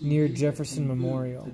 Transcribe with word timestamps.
near 0.00 0.28
Jefferson 0.28 0.88
Memorial. 0.88 1.52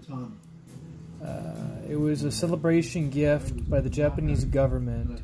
Uh, 1.21 1.81
it 1.91 1.97
was 1.97 2.23
a 2.23 2.31
celebration 2.31 3.11
gift 3.11 3.69
by 3.69 3.81
the 3.81 3.91
Japanese 3.91 4.45
government 4.45 5.21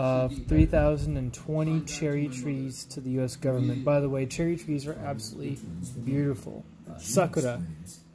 of 0.00 0.32
3,020 0.48 1.80
cherry 1.82 2.28
trees 2.28 2.86
to 2.86 3.02
the 3.02 3.10
U.S. 3.10 3.36
government. 3.36 3.84
By 3.84 4.00
the 4.00 4.08
way, 4.08 4.24
cherry 4.24 4.56
trees 4.56 4.86
are 4.86 4.94
absolutely 5.04 5.58
beautiful. 6.06 6.64
Sakura, 6.98 7.62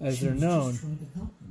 as 0.02 0.20
they're 0.20 0.34
known, 0.34 0.80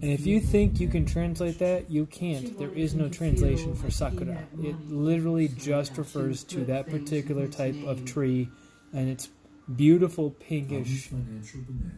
and 0.02 0.10
if 0.10 0.27
you 0.27 0.40
think 0.40 0.80
you 0.80 0.88
can 0.88 1.06
translate 1.06 1.60
that, 1.60 1.88
you 1.88 2.06
can't. 2.06 2.58
There 2.58 2.72
is 2.72 2.94
no 2.94 3.08
translation 3.08 3.77
for 3.77 3.92
sakura. 3.92 4.44
It 4.61 4.74
literally 4.90 5.48
just 5.48 5.96
refers 5.96 6.42
to 6.44 6.64
that 6.64 6.90
particular 6.90 7.46
type 7.46 7.77
of 7.86 8.05
tree 8.05 8.48
and 8.92 9.08
its 9.08 9.28
beautiful 9.77 10.30
pinkish, 10.30 11.11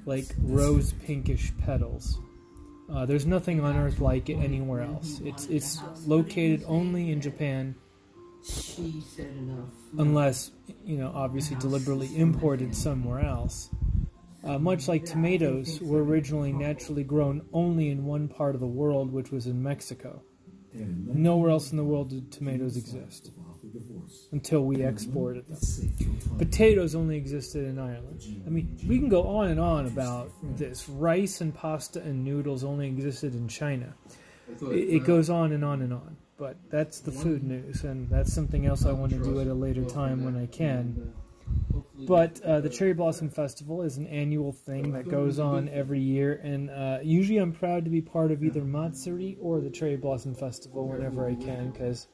like 0.04 0.26
rose 0.42 0.92
pinkish 0.92 1.52
petals. 1.64 2.18
Uh, 2.92 3.06
there's 3.06 3.26
nothing 3.26 3.60
on 3.60 3.76
earth 3.76 3.98
like 3.98 4.28
it 4.28 4.36
anywhere 4.36 4.82
else. 4.82 5.20
It's 5.24 5.46
it's 5.46 5.80
located 6.06 6.64
only 6.68 7.10
in 7.10 7.20
Japan, 7.20 7.74
unless 9.98 10.50
you 10.84 10.96
know, 10.96 11.12
obviously 11.14 11.56
deliberately 11.56 12.16
imported 12.16 12.74
somewhere 12.74 13.20
else. 13.20 13.70
Uh, 14.44 14.58
much 14.58 14.86
like 14.86 15.04
tomatoes 15.04 15.80
were 15.80 16.04
originally 16.04 16.52
naturally 16.52 17.02
grown 17.02 17.44
only 17.52 17.90
in 17.90 18.04
one 18.04 18.28
part 18.28 18.54
of 18.54 18.60
the 18.60 18.66
world, 18.66 19.12
which 19.12 19.32
was 19.32 19.46
in 19.46 19.60
Mexico. 19.60 20.22
Nowhere 20.72 21.50
else 21.50 21.70
in 21.70 21.76
the 21.76 21.84
world 21.84 22.10
did 22.10 22.30
tomatoes 22.30 22.76
exist 22.76 23.30
until 24.30 24.64
we 24.64 24.84
exported 24.84 25.46
them. 25.48 26.38
Potatoes 26.38 26.94
only 26.94 27.16
existed 27.16 27.64
in 27.64 27.78
Ireland. 27.78 28.20
I 28.46 28.50
mean, 28.50 28.78
we 28.86 28.98
can 28.98 29.08
go 29.08 29.26
on 29.26 29.48
and 29.48 29.58
on 29.58 29.86
about 29.86 30.30
this. 30.56 30.88
Rice 30.88 31.40
and 31.40 31.54
pasta 31.54 32.00
and 32.00 32.24
noodles 32.24 32.62
only 32.62 32.86
existed 32.88 33.34
in 33.34 33.48
China. 33.48 33.94
It, 34.60 35.04
goes 35.04 35.30
on 35.30 35.52
and 35.52 35.64
on 35.64 35.82
and 35.82 35.92
on. 35.92 36.16
But 36.38 36.56
that's 36.70 37.00
the 37.00 37.12
food 37.12 37.42
news, 37.42 37.84
and 37.84 38.10
that's 38.10 38.32
something 38.32 38.66
else 38.66 38.84
I 38.84 38.92
want 38.92 39.12
to 39.12 39.18
do 39.18 39.40
at 39.40 39.46
a 39.46 39.54
later 39.54 39.84
time 39.84 40.22
when 40.24 40.36
I 40.36 40.46
can. 40.46 41.14
But 41.98 42.40
uh, 42.42 42.60
the 42.60 42.68
Cherry 42.68 42.92
Blossom 42.92 43.30
Festival 43.30 43.82
is 43.82 43.96
an 43.96 44.06
annual 44.06 44.52
thing 44.52 44.92
that 44.92 45.08
goes 45.08 45.38
on 45.38 45.68
every 45.70 46.00
year, 46.00 46.38
and 46.42 46.68
uh, 46.68 46.98
usually 47.02 47.38
I'm 47.38 47.52
proud 47.52 47.84
to 47.84 47.90
be 47.90 48.02
part 48.02 48.32
of 48.32 48.44
either 48.44 48.62
Matsuri 48.62 49.38
or 49.40 49.60
the 49.60 49.70
Cherry 49.70 49.96
Blossom 49.96 50.34
Festival 50.34 50.86
whenever 50.88 51.26
I 51.26 51.34
can, 51.34 51.70
because 51.70 52.06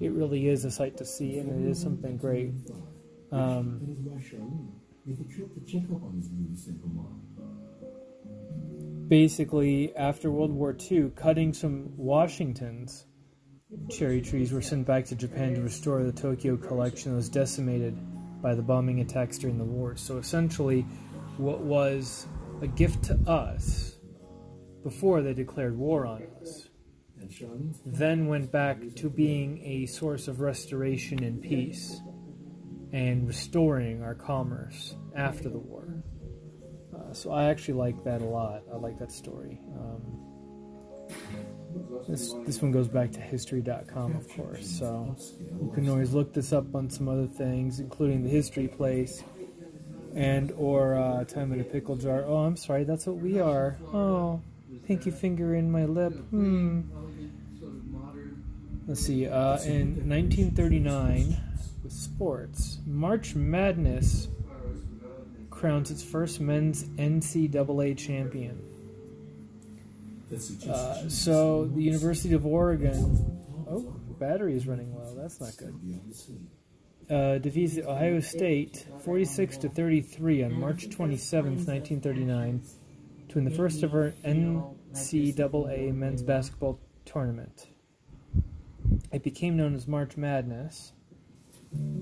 it 0.00 0.10
really 0.12 0.48
is 0.48 0.64
a 0.64 0.70
sight 0.70 0.96
to 0.96 1.04
see, 1.04 1.38
and 1.38 1.64
it 1.64 1.70
is 1.70 1.80
something 1.80 2.16
great. 2.16 2.50
Um, 3.30 3.78
basically, 9.08 9.94
after 9.96 10.30
World 10.30 10.52
War 10.52 10.76
II, 10.90 11.10
cutting 11.14 11.52
some 11.52 11.96
Washington's 11.96 13.06
cherry 13.90 14.20
trees 14.20 14.52
were 14.52 14.62
sent 14.62 14.86
back 14.86 15.04
to 15.06 15.16
Japan 15.16 15.54
to 15.54 15.62
restore 15.62 16.02
the 16.02 16.12
Tokyo 16.12 16.56
collection 16.56 17.12
that 17.12 17.16
was 17.16 17.28
decimated 17.28 17.96
by 18.42 18.54
the 18.54 18.62
bombing 18.62 19.00
attacks 19.00 19.38
during 19.38 19.58
the 19.58 19.64
war. 19.64 19.96
So 19.96 20.18
essentially, 20.18 20.82
what 21.38 21.60
was 21.60 22.26
a 22.62 22.66
gift 22.66 23.04
to 23.04 23.18
us 23.26 23.96
before 24.82 25.22
they 25.22 25.34
declared 25.34 25.76
war 25.76 26.06
on 26.06 26.22
us 26.40 26.68
then 27.86 28.26
went 28.26 28.52
back 28.52 28.82
to 28.96 29.08
being 29.08 29.62
a 29.64 29.86
source 29.86 30.28
of 30.28 30.40
restoration 30.40 31.22
and 31.24 31.40
peace 31.40 32.00
and 32.92 33.26
restoring 33.26 34.02
our 34.02 34.14
commerce 34.14 34.94
after 35.16 35.48
the 35.48 35.58
war. 35.58 36.02
Uh, 36.94 37.12
so 37.12 37.32
I 37.32 37.46
actually 37.46 37.74
like 37.74 38.04
that 38.04 38.20
a 38.20 38.24
lot. 38.24 38.62
I 38.72 38.76
like 38.76 38.98
that 38.98 39.10
story. 39.10 39.60
Um, 39.76 40.20
this 42.08 42.34
this 42.46 42.60
one 42.60 42.72
goes 42.72 42.88
back 42.88 43.12
to 43.12 43.20
history.com, 43.20 44.16
of 44.16 44.28
course. 44.36 44.66
So 44.66 45.16
you 45.62 45.70
can 45.74 45.88
always 45.88 46.12
look 46.12 46.32
this 46.32 46.52
up 46.52 46.74
on 46.74 46.90
some 46.90 47.08
other 47.08 47.26
things, 47.26 47.80
including 47.80 48.22
the 48.22 48.30
history 48.30 48.68
place 48.68 49.22
and 50.14 50.52
or 50.52 50.96
uh, 50.96 51.24
time 51.24 51.52
in 51.52 51.60
a 51.60 51.64
pickle 51.64 51.96
jar. 51.96 52.24
Oh, 52.26 52.38
I'm 52.38 52.56
sorry, 52.56 52.84
that's 52.84 53.06
what 53.06 53.16
we 53.16 53.40
are. 53.40 53.78
Oh, 53.92 54.40
pinky 54.86 55.10
finger 55.10 55.54
in 55.54 55.70
my 55.70 55.84
lip. 55.84 56.12
Hmm. 56.30 56.82
Let's 58.86 59.00
see. 59.00 59.26
Uh, 59.26 59.58
in 59.62 60.08
1939, 60.08 61.36
with 61.82 61.92
sports, 61.92 62.78
March 62.86 63.34
Madness 63.34 64.28
crowns 65.50 65.90
its 65.90 66.02
first 66.02 66.40
men's 66.40 66.84
NCAA 66.84 67.96
champion. 67.96 68.73
Uh, 70.68 71.08
so 71.08 71.66
the 71.66 71.82
University 71.82 72.34
of 72.34 72.46
Oregon. 72.46 73.40
Oh, 73.68 73.94
battery 74.18 74.56
is 74.56 74.66
running 74.66 74.94
low. 74.94 75.14
That's 75.14 75.40
not 75.40 75.56
good. 75.56 75.74
Uh, 77.10 77.38
defeats 77.38 77.78
Ohio 77.78 78.20
State 78.20 78.86
46 79.04 79.58
to 79.58 79.68
33 79.68 80.44
on 80.44 80.52
March 80.54 80.88
27, 80.88 81.66
1939, 81.66 82.62
to 83.28 83.34
win 83.34 83.44
the 83.44 83.50
first 83.50 83.82
ever 83.82 84.14
NCAA 84.24 85.94
men's 85.94 86.22
basketball 86.22 86.80
tournament. 87.04 87.68
It 89.12 89.22
became 89.22 89.56
known 89.56 89.74
as 89.74 89.86
March 89.86 90.16
Madness 90.16 90.92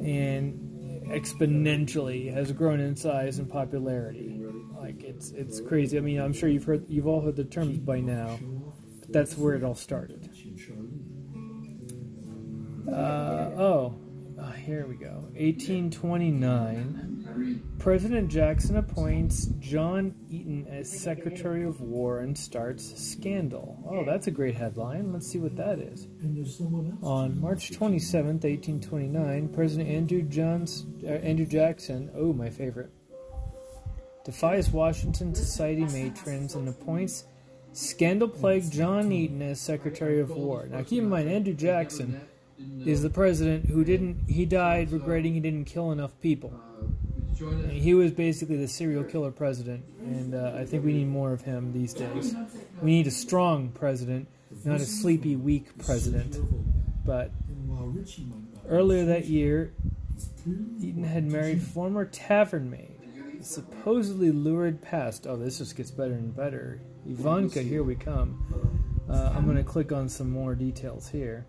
and 0.00 0.62
exponentially 1.08 2.32
has 2.32 2.52
grown 2.52 2.80
in 2.80 2.96
size 2.96 3.38
and 3.38 3.48
popularity. 3.48 4.40
Like 4.76 5.02
it's 5.02 5.30
it's 5.30 5.60
crazy. 5.60 5.98
I 5.98 6.00
mean, 6.00 6.20
I'm 6.20 6.32
sure 6.32 6.48
you've 6.48 6.64
heard 6.64 6.84
you've 6.88 7.06
all 7.06 7.20
heard 7.20 7.36
the 7.36 7.44
terms 7.44 7.78
by 7.78 8.00
now, 8.00 8.38
but 9.00 9.12
that's 9.12 9.36
where 9.36 9.54
it 9.54 9.62
all 9.62 9.74
started. 9.74 10.28
Uh, 12.88 13.50
oh, 13.56 13.94
oh, 14.40 14.50
here 14.64 14.86
we 14.86 14.96
go. 14.96 15.28
1829. 15.34 17.21
President 17.78 18.30
Jackson 18.30 18.76
appoints 18.76 19.46
John 19.58 20.14
Eaton 20.30 20.66
as 20.68 20.90
Secretary 20.90 21.64
of 21.64 21.80
War 21.80 22.20
and 22.20 22.36
starts 22.36 23.00
scandal. 23.02 23.78
Oh, 23.88 24.04
that's 24.04 24.26
a 24.26 24.30
great 24.30 24.54
headline. 24.54 25.12
Let's 25.12 25.26
see 25.26 25.38
what 25.38 25.56
that 25.56 25.78
is. 25.78 26.06
On 27.02 27.40
March 27.40 27.72
27, 27.72 28.26
1829, 28.34 29.48
President 29.48 29.88
Andrew, 29.88 30.22
Johns, 30.22 30.86
uh, 31.04 31.08
Andrew 31.08 31.46
Jackson, 31.46 32.10
oh, 32.14 32.32
my 32.32 32.50
favorite, 32.50 32.90
defies 34.24 34.70
Washington 34.70 35.34
society 35.34 35.84
matrons 35.86 36.54
and 36.54 36.68
appoints 36.68 37.24
scandal 37.72 38.28
plagued 38.28 38.72
John 38.72 39.10
Eaton 39.10 39.42
as 39.42 39.60
Secretary 39.60 40.20
of 40.20 40.30
War. 40.30 40.68
Now, 40.70 40.82
keep 40.82 41.02
in 41.02 41.08
mind, 41.08 41.28
Andrew 41.28 41.54
Jackson 41.54 42.20
is 42.84 43.02
the 43.02 43.10
president 43.10 43.66
who 43.66 43.84
didn't, 43.84 44.28
he 44.28 44.44
died 44.44 44.92
regretting 44.92 45.34
he 45.34 45.40
didn't 45.40 45.64
kill 45.64 45.90
enough 45.92 46.12
people. 46.20 46.52
He 47.70 47.94
was 47.94 48.12
basically 48.12 48.56
the 48.56 48.68
serial 48.68 49.04
killer 49.04 49.30
president, 49.30 49.84
and 50.00 50.34
uh, 50.34 50.52
I 50.56 50.64
think 50.64 50.84
we 50.84 50.92
need 50.92 51.08
more 51.08 51.32
of 51.32 51.42
him 51.42 51.72
these 51.72 51.94
days. 51.94 52.34
We 52.80 52.92
need 52.92 53.06
a 53.06 53.10
strong 53.10 53.70
president, 53.70 54.28
not 54.64 54.80
a 54.80 54.84
sleepy, 54.84 55.36
weak 55.36 55.76
president. 55.78 56.36
But 57.04 57.32
earlier 58.68 59.04
that 59.06 59.26
year, 59.26 59.72
Eaton 60.80 61.04
had 61.04 61.24
married 61.24 61.62
former 61.62 62.04
tavern 62.04 62.70
maid, 62.70 63.00
supposedly 63.40 64.30
lured 64.30 64.80
past. 64.82 65.26
Oh, 65.26 65.36
this 65.36 65.58
just 65.58 65.76
gets 65.76 65.90
better 65.90 66.12
and 66.12 66.34
better. 66.34 66.80
Ivanka, 67.06 67.60
here 67.62 67.82
we 67.82 67.96
come. 67.96 68.38
Uh, 69.10 69.32
I'm 69.34 69.44
going 69.44 69.56
to 69.56 69.64
click 69.64 69.90
on 69.90 70.08
some 70.08 70.30
more 70.30 70.54
details 70.54 71.08
here. 71.08 71.46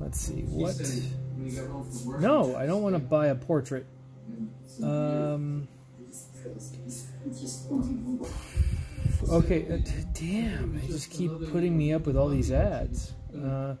Let's 0.00 0.20
see. 0.20 0.42
What? 0.42 0.76
No, 2.20 2.56
I 2.56 2.66
don't 2.66 2.82
want 2.82 2.94
to 2.94 2.98
buy 2.98 3.28
a 3.28 3.34
portrait. 3.34 3.86
Um. 4.82 5.68
Okay, 9.28 9.66
uh, 9.72 9.78
damn, 10.12 10.78
they 10.78 10.86
just 10.86 11.10
keep 11.10 11.30
putting 11.50 11.76
me 11.76 11.92
up 11.92 12.06
with 12.06 12.16
all 12.16 12.28
these 12.28 12.50
ads. 12.50 13.12
Uh, 13.34 13.76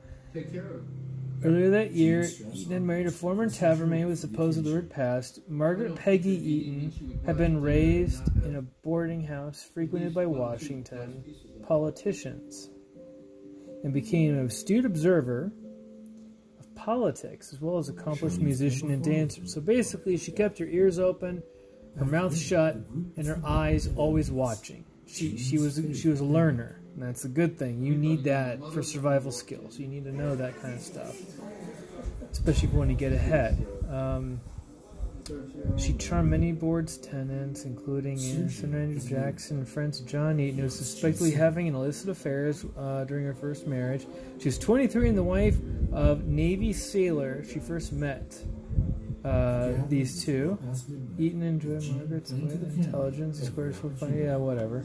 earlier 1.44 1.70
that 1.70 1.92
year, 1.92 2.28
Eaton 2.52 2.86
married 2.86 3.06
a 3.06 3.10
former 3.10 3.48
tavern 3.50 3.90
maid 3.90 4.04
with 4.04 4.18
supposed 4.18 4.64
lurid 4.64 4.88
past. 4.88 5.40
Margaret 5.48 5.96
Peggy 5.96 6.30
Eaton 6.30 7.20
had 7.26 7.36
been 7.36 7.60
raised 7.60 8.28
in 8.44 8.56
a 8.56 8.62
boarding 8.62 9.24
house 9.24 9.68
frequented 9.74 10.14
by 10.14 10.26
Washington 10.26 11.24
politicians 11.66 12.70
and 13.82 13.92
became 13.92 14.34
an 14.34 14.46
astute 14.46 14.84
observer 14.84 15.52
politics 16.74 17.52
as 17.52 17.60
well 17.60 17.78
as 17.78 17.88
accomplished 17.88 18.40
musician 18.40 18.90
and 18.90 19.02
dancer. 19.02 19.46
So 19.46 19.60
basically, 19.60 20.16
she 20.16 20.32
kept 20.32 20.58
her 20.58 20.66
ears 20.66 20.98
open, 20.98 21.42
her 21.98 22.04
mouth 22.04 22.36
shut, 22.36 22.74
and 23.16 23.26
her 23.26 23.40
eyes 23.44 23.88
always 23.96 24.30
watching. 24.30 24.84
She 25.06 25.36
she 25.36 25.58
was 25.58 25.80
she 25.94 26.08
was 26.08 26.20
a 26.20 26.24
learner, 26.24 26.80
and 26.94 27.02
that's 27.02 27.24
a 27.24 27.28
good 27.28 27.58
thing. 27.58 27.82
You 27.82 27.94
need 27.94 28.24
that 28.24 28.60
for 28.72 28.82
survival 28.82 29.32
skills. 29.32 29.78
You 29.78 29.88
need 29.88 30.04
to 30.04 30.12
know 30.12 30.34
that 30.36 30.60
kind 30.60 30.74
of 30.74 30.80
stuff, 30.80 31.16
especially 32.30 32.68
when 32.68 32.88
you 32.88 32.96
get 32.96 33.12
ahead. 33.12 33.66
Um, 33.90 34.40
she 35.76 35.92
charmed 35.94 36.30
many 36.30 36.52
board's 36.52 36.96
tenants, 36.98 37.64
including 37.64 38.18
Anderson 38.18 38.74
Andrew 38.74 39.08
Jackson 39.08 39.58
and 39.58 39.68
friends 39.68 40.00
John 40.00 40.40
Eaton, 40.40 40.58
who 40.58 40.64
was 40.64 40.76
suspectedly 40.76 41.30
having 41.30 41.68
an 41.68 41.74
illicit 41.74 42.08
affairs 42.08 42.64
uh, 42.76 43.04
during 43.04 43.24
her 43.24 43.34
first 43.34 43.66
marriage. 43.66 44.06
She 44.38 44.46
was 44.46 44.58
23 44.58 45.10
and 45.10 45.18
the 45.18 45.22
wife 45.22 45.56
of 45.92 46.24
Navy 46.24 46.72
sailor 46.72 47.44
she 47.44 47.58
first 47.58 47.92
met. 47.92 48.38
Uh, 49.24 49.74
these 49.88 50.24
two. 50.24 50.58
Eaton 51.16 51.42
enjoyed 51.42 51.84
Margaret's 51.94 52.32
intelligence, 52.32 53.40
squares 53.40 53.76
for 53.76 53.90
funny, 53.90 54.24
yeah, 54.24 54.34
whatever. 54.36 54.84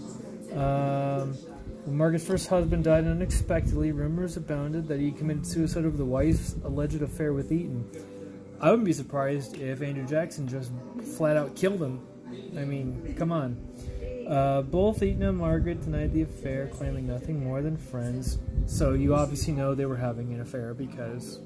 Um, 0.54 1.34
when 1.86 1.98
Margaret's 1.98 2.26
first 2.26 2.48
husband 2.48 2.84
died 2.84 3.06
unexpectedly, 3.06 3.92
rumors 3.92 4.38
abounded 4.38 4.88
that 4.90 5.00
he 5.00 5.12
committed 5.12 5.48
suicide 5.48 5.86
over 5.86 5.98
the 5.98 6.06
wife's 6.06 6.56
alleged 6.64 7.02
affair 7.02 7.34
with 7.34 7.52
Eaton. 7.52 7.90
I 8.60 8.70
wouldn't 8.70 8.86
be 8.86 8.94
surprised 8.94 9.58
if 9.58 9.82
Andrew 9.82 10.06
Jackson 10.08 10.48
just 10.48 10.72
flat 11.18 11.38
out 11.38 11.56
killed 11.56 11.82
him. 11.82 12.02
I 12.58 12.66
mean, 12.66 13.16
come 13.18 13.32
on. 13.32 13.64
Uh, 14.28 14.62
both 14.62 15.02
Eaton 15.04 15.24
and 15.24 15.38
Margaret 15.38 15.82
denied 15.84 16.14
the 16.14 16.24
affair, 16.24 16.68
claiming 16.68 17.08
nothing 17.08 17.44
more 17.44 17.62
than 17.62 17.78
friends. 17.78 18.40
So 18.66 18.94
you 18.94 19.16
obviously 19.16 19.54
know 19.54 19.74
they 19.74 19.86
were 19.86 19.96
having 19.96 20.34
an 20.34 20.42
affair 20.42 20.74
because 20.74 21.40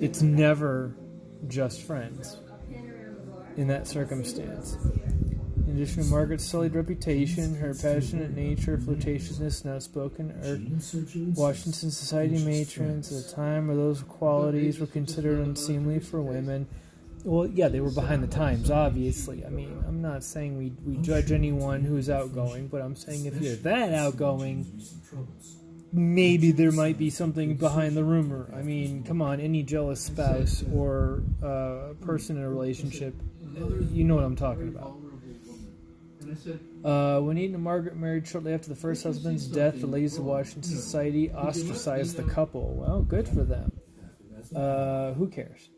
it's 0.00 0.22
never 0.22 0.94
just 1.48 1.82
friends 1.82 2.38
in 3.56 3.66
that 3.66 3.86
circumstance. 3.86 4.78
In 5.72 5.78
addition 5.78 6.02
to 6.02 6.10
Margaret's 6.10 6.44
sullied 6.44 6.74
reputation, 6.74 7.54
her 7.54 7.72
passionate 7.72 8.36
nature, 8.36 8.76
flirtatiousness, 8.76 9.64
and 9.64 9.72
outspoken 9.72 10.28
Washington 11.34 11.90
society 11.90 12.44
matrons 12.44 13.10
at 13.10 13.24
the 13.24 13.34
time 13.34 13.68
where 13.68 13.76
those 13.76 14.02
qualities 14.02 14.78
were 14.78 14.86
considered 14.86 15.38
unseemly 15.38 15.98
for 15.98 16.20
women. 16.20 16.68
Well, 17.24 17.46
yeah, 17.46 17.68
they 17.68 17.80
were 17.80 17.90
behind 17.90 18.22
the 18.22 18.26
times, 18.26 18.70
obviously. 18.70 19.46
I 19.46 19.48
mean, 19.48 19.82
I'm 19.88 20.02
not 20.02 20.22
saying 20.24 20.58
we, 20.58 20.74
we 20.84 20.98
judge 21.02 21.32
anyone 21.32 21.80
who's 21.80 22.10
outgoing, 22.10 22.68
but 22.68 22.82
I'm 22.82 22.94
saying 22.94 23.24
if 23.24 23.40
you're 23.40 23.56
that 23.56 23.94
outgoing, 23.94 24.66
maybe 25.90 26.52
there 26.52 26.72
might 26.72 26.98
be 26.98 27.08
something 27.08 27.56
behind 27.56 27.96
the 27.96 28.04
rumor. 28.04 28.52
I 28.54 28.60
mean, 28.60 29.04
come 29.04 29.22
on, 29.22 29.40
any 29.40 29.62
jealous 29.62 30.02
spouse 30.02 30.62
or 30.70 31.22
uh, 31.42 31.94
person 32.02 32.36
in 32.36 32.42
a 32.42 32.50
relationship, 32.50 33.14
you 33.90 34.04
know 34.04 34.16
what 34.16 34.24
I'm 34.24 34.36
talking 34.36 34.68
about. 34.68 35.01
Uh, 36.84 37.20
when 37.20 37.38
Eaton 37.38 37.54
and 37.54 37.64
Margaret 37.64 37.96
married 37.96 38.26
shortly 38.26 38.52
after 38.52 38.68
the 38.68 38.76
first 38.76 39.02
husband's 39.02 39.46
death, 39.46 39.80
the 39.80 39.86
ladies 39.86 40.18
of 40.18 40.24
Washington 40.24 40.62
Society 40.62 41.30
ostracized 41.32 42.16
the 42.16 42.24
couple. 42.24 42.74
Well, 42.74 43.02
good 43.02 43.28
for 43.28 43.44
them. 43.44 43.72
Uh, 44.54 45.12
who 45.14 45.28
cares? 45.28 45.70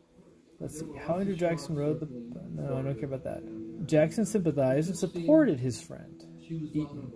Let's 0.59 0.79
see. 0.79 0.85
How 1.05 1.19
Andrew 1.19 1.35
Jackson 1.35 1.75
wrote 1.75 1.99
the. 1.99 2.07
No, 2.07 2.77
I 2.77 2.81
don't 2.81 2.95
care 2.95 3.05
about 3.05 3.23
that. 3.23 3.43
Jackson 3.85 4.25
sympathized 4.25 4.89
and 4.89 4.97
supported 4.97 5.59
his 5.59 5.81
friend, 5.81 6.23
Eaton. 6.41 7.11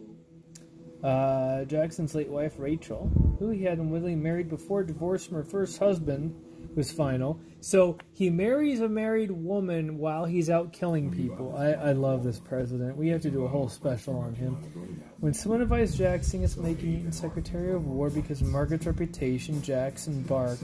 Uh, 1.03 1.63
Jackson's 1.65 2.13
late 2.13 2.30
wife, 2.30 2.53
Rachel, 2.57 3.09
who 3.39 3.50
he 3.50 3.63
had 3.63 3.77
unwittingly 3.77 4.15
married 4.15 4.50
before 4.50 4.83
divorce 4.83 5.25
from 5.25 5.38
her 5.38 5.45
first 5.45 5.80
husband, 5.80 6.36
was 6.75 6.92
final. 6.92 7.39
So 7.62 7.98
he 8.13 8.30
marries 8.30 8.80
a 8.80 8.88
married 8.88 9.31
woman 9.31 9.98
while 9.98 10.25
he's 10.25 10.50
out 10.50 10.71
killing 10.71 11.12
people. 11.12 11.56
I, 11.57 11.71
I 11.71 11.92
love 11.92 12.24
this 12.24 12.39
president. 12.39 12.95
We 12.95 13.10
have 13.10 13.21
to 13.24 13.30
do 13.30 13.43
a 13.43 13.50
whole 13.50 13.67
special 13.67 14.17
on 14.17 14.34
him. 14.34 15.03
When 15.20 15.34
someone 15.34 15.62
advised 15.62 15.98
Jackson 15.98 16.39
against 16.39 16.58
making 16.58 16.93
Eaton 16.93 17.12
Secretary 17.12 17.74
of 17.74 17.86
War 17.86 18.10
because 18.10 18.39
of 18.39 18.48
Margaret's 18.48 18.86
reputation, 18.86 19.62
Jackson 19.62 20.24
barked, 20.24 20.63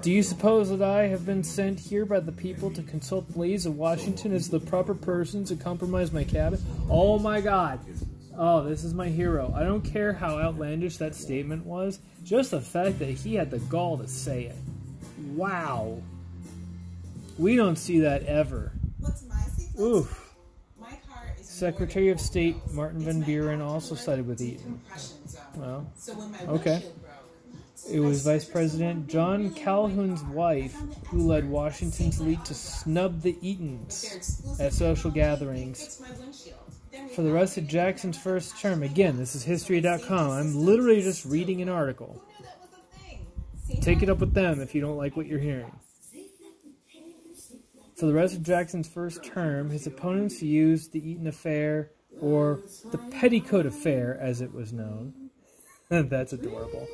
Do 0.00 0.10
you 0.10 0.22
suppose 0.22 0.70
that 0.70 0.80
I 0.80 1.08
have 1.08 1.26
been 1.26 1.44
sent 1.44 1.78
here 1.78 2.06
by 2.06 2.20
the 2.20 2.32
people 2.32 2.70
to 2.70 2.82
consult 2.82 3.30
the 3.30 3.38
ladies 3.38 3.66
of 3.66 3.76
Washington 3.76 4.32
as 4.32 4.48
the 4.48 4.60
proper 4.60 4.94
person 4.94 5.44
to 5.44 5.56
compromise 5.56 6.12
my 6.12 6.24
cabinet? 6.24 6.60
Oh 6.88 7.18
my 7.18 7.42
god. 7.42 7.80
Oh, 8.38 8.64
this 8.64 8.82
is 8.82 8.94
my 8.94 9.08
hero. 9.08 9.52
I 9.54 9.62
don't 9.64 9.82
care 9.82 10.14
how 10.14 10.38
outlandish 10.38 10.96
that 10.96 11.14
statement 11.14 11.66
was, 11.66 11.98
just 12.24 12.52
the 12.52 12.62
fact 12.62 12.98
that 13.00 13.10
he 13.10 13.34
had 13.34 13.50
the 13.50 13.58
gall 13.58 13.98
to 13.98 14.08
say 14.08 14.44
it. 14.44 14.56
Wow. 15.34 16.02
We 17.38 17.56
don't 17.56 17.76
see 17.76 18.00
that 18.00 18.24
ever. 18.24 18.72
What's 19.00 19.24
my 19.28 19.40
secret? 19.56 19.80
Oof. 19.82 20.34
My 20.80 20.90
car 21.08 21.32
is 21.40 21.46
Secretary 21.48 22.10
of 22.10 22.20
State 22.20 22.56
Martin 22.72 23.00
Van 23.00 23.20
Buren 23.22 23.60
also 23.60 23.94
sided 23.94 24.26
with 24.26 24.40
Eaton. 24.40 24.80
Well, 25.56 25.86
So 25.96 26.14
Okay. 26.48 26.82
it 27.90 28.00
was 28.00 28.22
Vice 28.22 28.44
President 28.44 29.06
John 29.08 29.50
Calhoun's 29.54 30.22
wife 30.24 30.76
who 31.08 31.26
led 31.26 31.48
Washington's 31.48 32.20
elite 32.20 32.44
to 32.46 32.54
snub 32.54 33.22
the 33.22 33.36
Eatons 33.42 34.60
at 34.60 34.72
social 34.72 35.10
gatherings. 35.10 36.00
my 36.00 36.10
windshield. 36.18 36.56
Then 36.90 37.08
we 37.08 37.14
For 37.14 37.22
the 37.22 37.32
rest 37.32 37.56
of 37.56 37.66
Jackson's 37.66 38.18
first 38.18 38.58
term, 38.60 38.82
again, 38.82 39.16
this 39.16 39.34
is 39.34 39.42
History.com. 39.44 40.30
I'm 40.30 40.54
literally 40.54 41.00
just 41.02 41.24
reading 41.24 41.62
an 41.62 41.68
article. 41.70 42.20
Take 43.80 44.02
it 44.02 44.08
up 44.08 44.18
with 44.18 44.34
them 44.34 44.60
if 44.60 44.74
you 44.74 44.80
don't 44.80 44.96
like 44.96 45.16
what 45.16 45.26
you're 45.26 45.38
hearing. 45.38 45.72
For 47.96 48.06
the 48.06 48.14
rest 48.14 48.34
of 48.34 48.42
Jackson's 48.42 48.88
first 48.88 49.24
term, 49.24 49.70
his 49.70 49.86
opponents 49.86 50.42
used 50.42 50.92
the 50.92 51.08
Eaton 51.08 51.26
Affair, 51.26 51.92
or 52.20 52.60
the 52.90 52.98
Petticoat 52.98 53.66
Affair 53.66 54.18
as 54.20 54.40
it 54.40 54.52
was 54.52 54.72
known. 54.72 55.30
That's 55.88 56.32
adorable. 56.32 56.88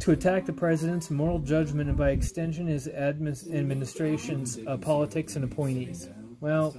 To 0.00 0.12
attack 0.12 0.46
the 0.46 0.52
president's 0.52 1.10
moral 1.10 1.38
judgment 1.38 1.88
and 1.88 1.98
by 1.98 2.10
extension 2.10 2.66
his 2.66 2.88
admin- 2.88 3.54
administration's 3.54 4.58
uh, 4.66 4.76
politics 4.78 5.36
and 5.36 5.44
appointees. 5.44 6.08
Well, 6.40 6.74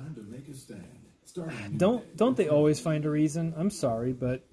don't 1.78 2.18
don't 2.18 2.38
they 2.38 2.48
always 2.48 2.80
find 2.80 3.06
a 3.06 3.10
reason? 3.10 3.54
I'm 3.58 3.70
sorry, 3.70 4.14
but 4.14 4.44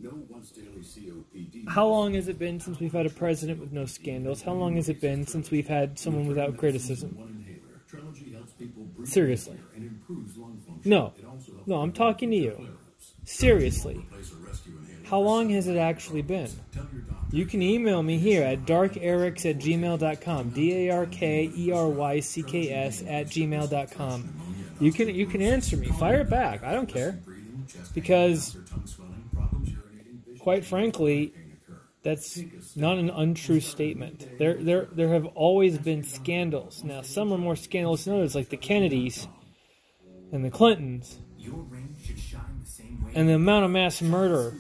how 1.69 1.87
long 1.87 2.15
has 2.15 2.29
it 2.29 2.39
been 2.39 2.61
since 2.61 2.81
we've 2.81 2.93
had 2.93 3.07
a 3.07 3.11
president 3.11 3.61
with 3.61 3.73
no 3.73 3.85
scandals? 3.85 4.43
How 4.43 4.53
long 4.53 4.77
has 4.77 4.89
it 4.89 5.01
been 5.01 5.27
since 5.27 5.51
we've 5.51 5.69
had 5.69 5.99
someone 5.99 6.27
without 6.27 6.57
criticism? 6.57 7.17
Seriously. 9.05 9.59
No, 10.85 11.13
no, 11.67 11.77
I'm 11.77 11.93
talking 11.93 12.31
to 12.31 12.37
you. 12.37 12.69
Seriously. 13.25 14.07
How 15.05 15.19
long 15.19 15.51
has 15.51 15.67
it 15.67 15.77
actually 15.77 16.23
been? 16.23 16.49
You 17.33 17.45
can 17.45 17.63
email 17.63 18.03
me 18.03 18.19
here 18.19 18.43
at 18.43 18.65
darkerycks 18.65 19.49
at 19.49 19.59
gmail.com. 19.59 20.51
D 20.51 20.89
A 20.89 20.95
R 20.95 21.07
K 21.07 21.51
E 21.57 21.73
R 21.73 21.89
Y 21.89 22.21
C 22.21 22.43
K 22.43 22.71
S 22.73 23.03
at 23.03 23.27
gmail.com. 23.27 24.50
You 24.81 24.93
can 24.93 25.15
you 25.15 25.27
can 25.27 25.43
answer 25.43 25.77
me. 25.77 25.89
Fire 25.89 26.21
it 26.21 26.31
back. 26.31 26.65
I 26.65 26.73
don't 26.73 26.89
care. 26.89 27.21
Because 27.95 28.57
quite 30.41 30.65
frankly, 30.65 31.35
that's 32.03 32.41
not 32.75 32.97
an 32.97 33.11
untrue 33.11 33.61
statement. 33.61 34.39
There 34.39 34.55
there 34.55 34.89
there 34.91 35.13
have 35.13 35.27
always 35.27 35.77
been 35.79 36.03
scandals. 36.03 36.83
Now 36.83 37.03
some 37.03 37.31
are 37.33 37.39
more 37.39 37.57
scandalous 37.57 38.05
than 38.05 38.15
others, 38.15 38.35
like 38.35 38.49
the 38.49 38.57
Kennedys 38.57 39.29
and 40.33 40.45
the 40.45 40.51
Clintons. 40.51 41.19
And 43.15 43.29
the 43.29 43.35
amount 43.35 43.65
of 43.67 43.71
mass 43.71 44.01
murder 44.01 44.55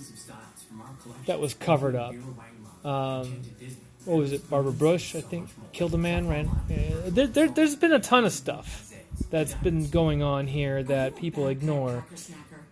that 1.27 1.41
was 1.41 1.55
covered 1.55 1.95
up. 1.95 2.15
Um, 2.85 3.43
what 4.05 4.19
was 4.19 4.33
it? 4.33 4.51
Barbara 4.51 4.73
Bush, 4.73 5.15
I 5.15 5.21
think, 5.21 5.49
killed 5.73 5.95
a 5.95 5.99
man. 5.99 6.27
Ran. 6.27 6.49
Uh, 6.49 7.11
there, 7.11 7.27
there, 7.27 7.49
there's 7.49 7.77
been 7.77 7.93
a 7.93 8.01
ton 8.01 8.25
of 8.25 8.33
stuff 8.33 8.90
that's 9.31 9.55
been 9.55 9.89
going 9.91 10.23
on 10.23 10.47
here 10.47 10.83
that 10.85 11.17
people 11.17 11.49
ignore, 11.49 12.05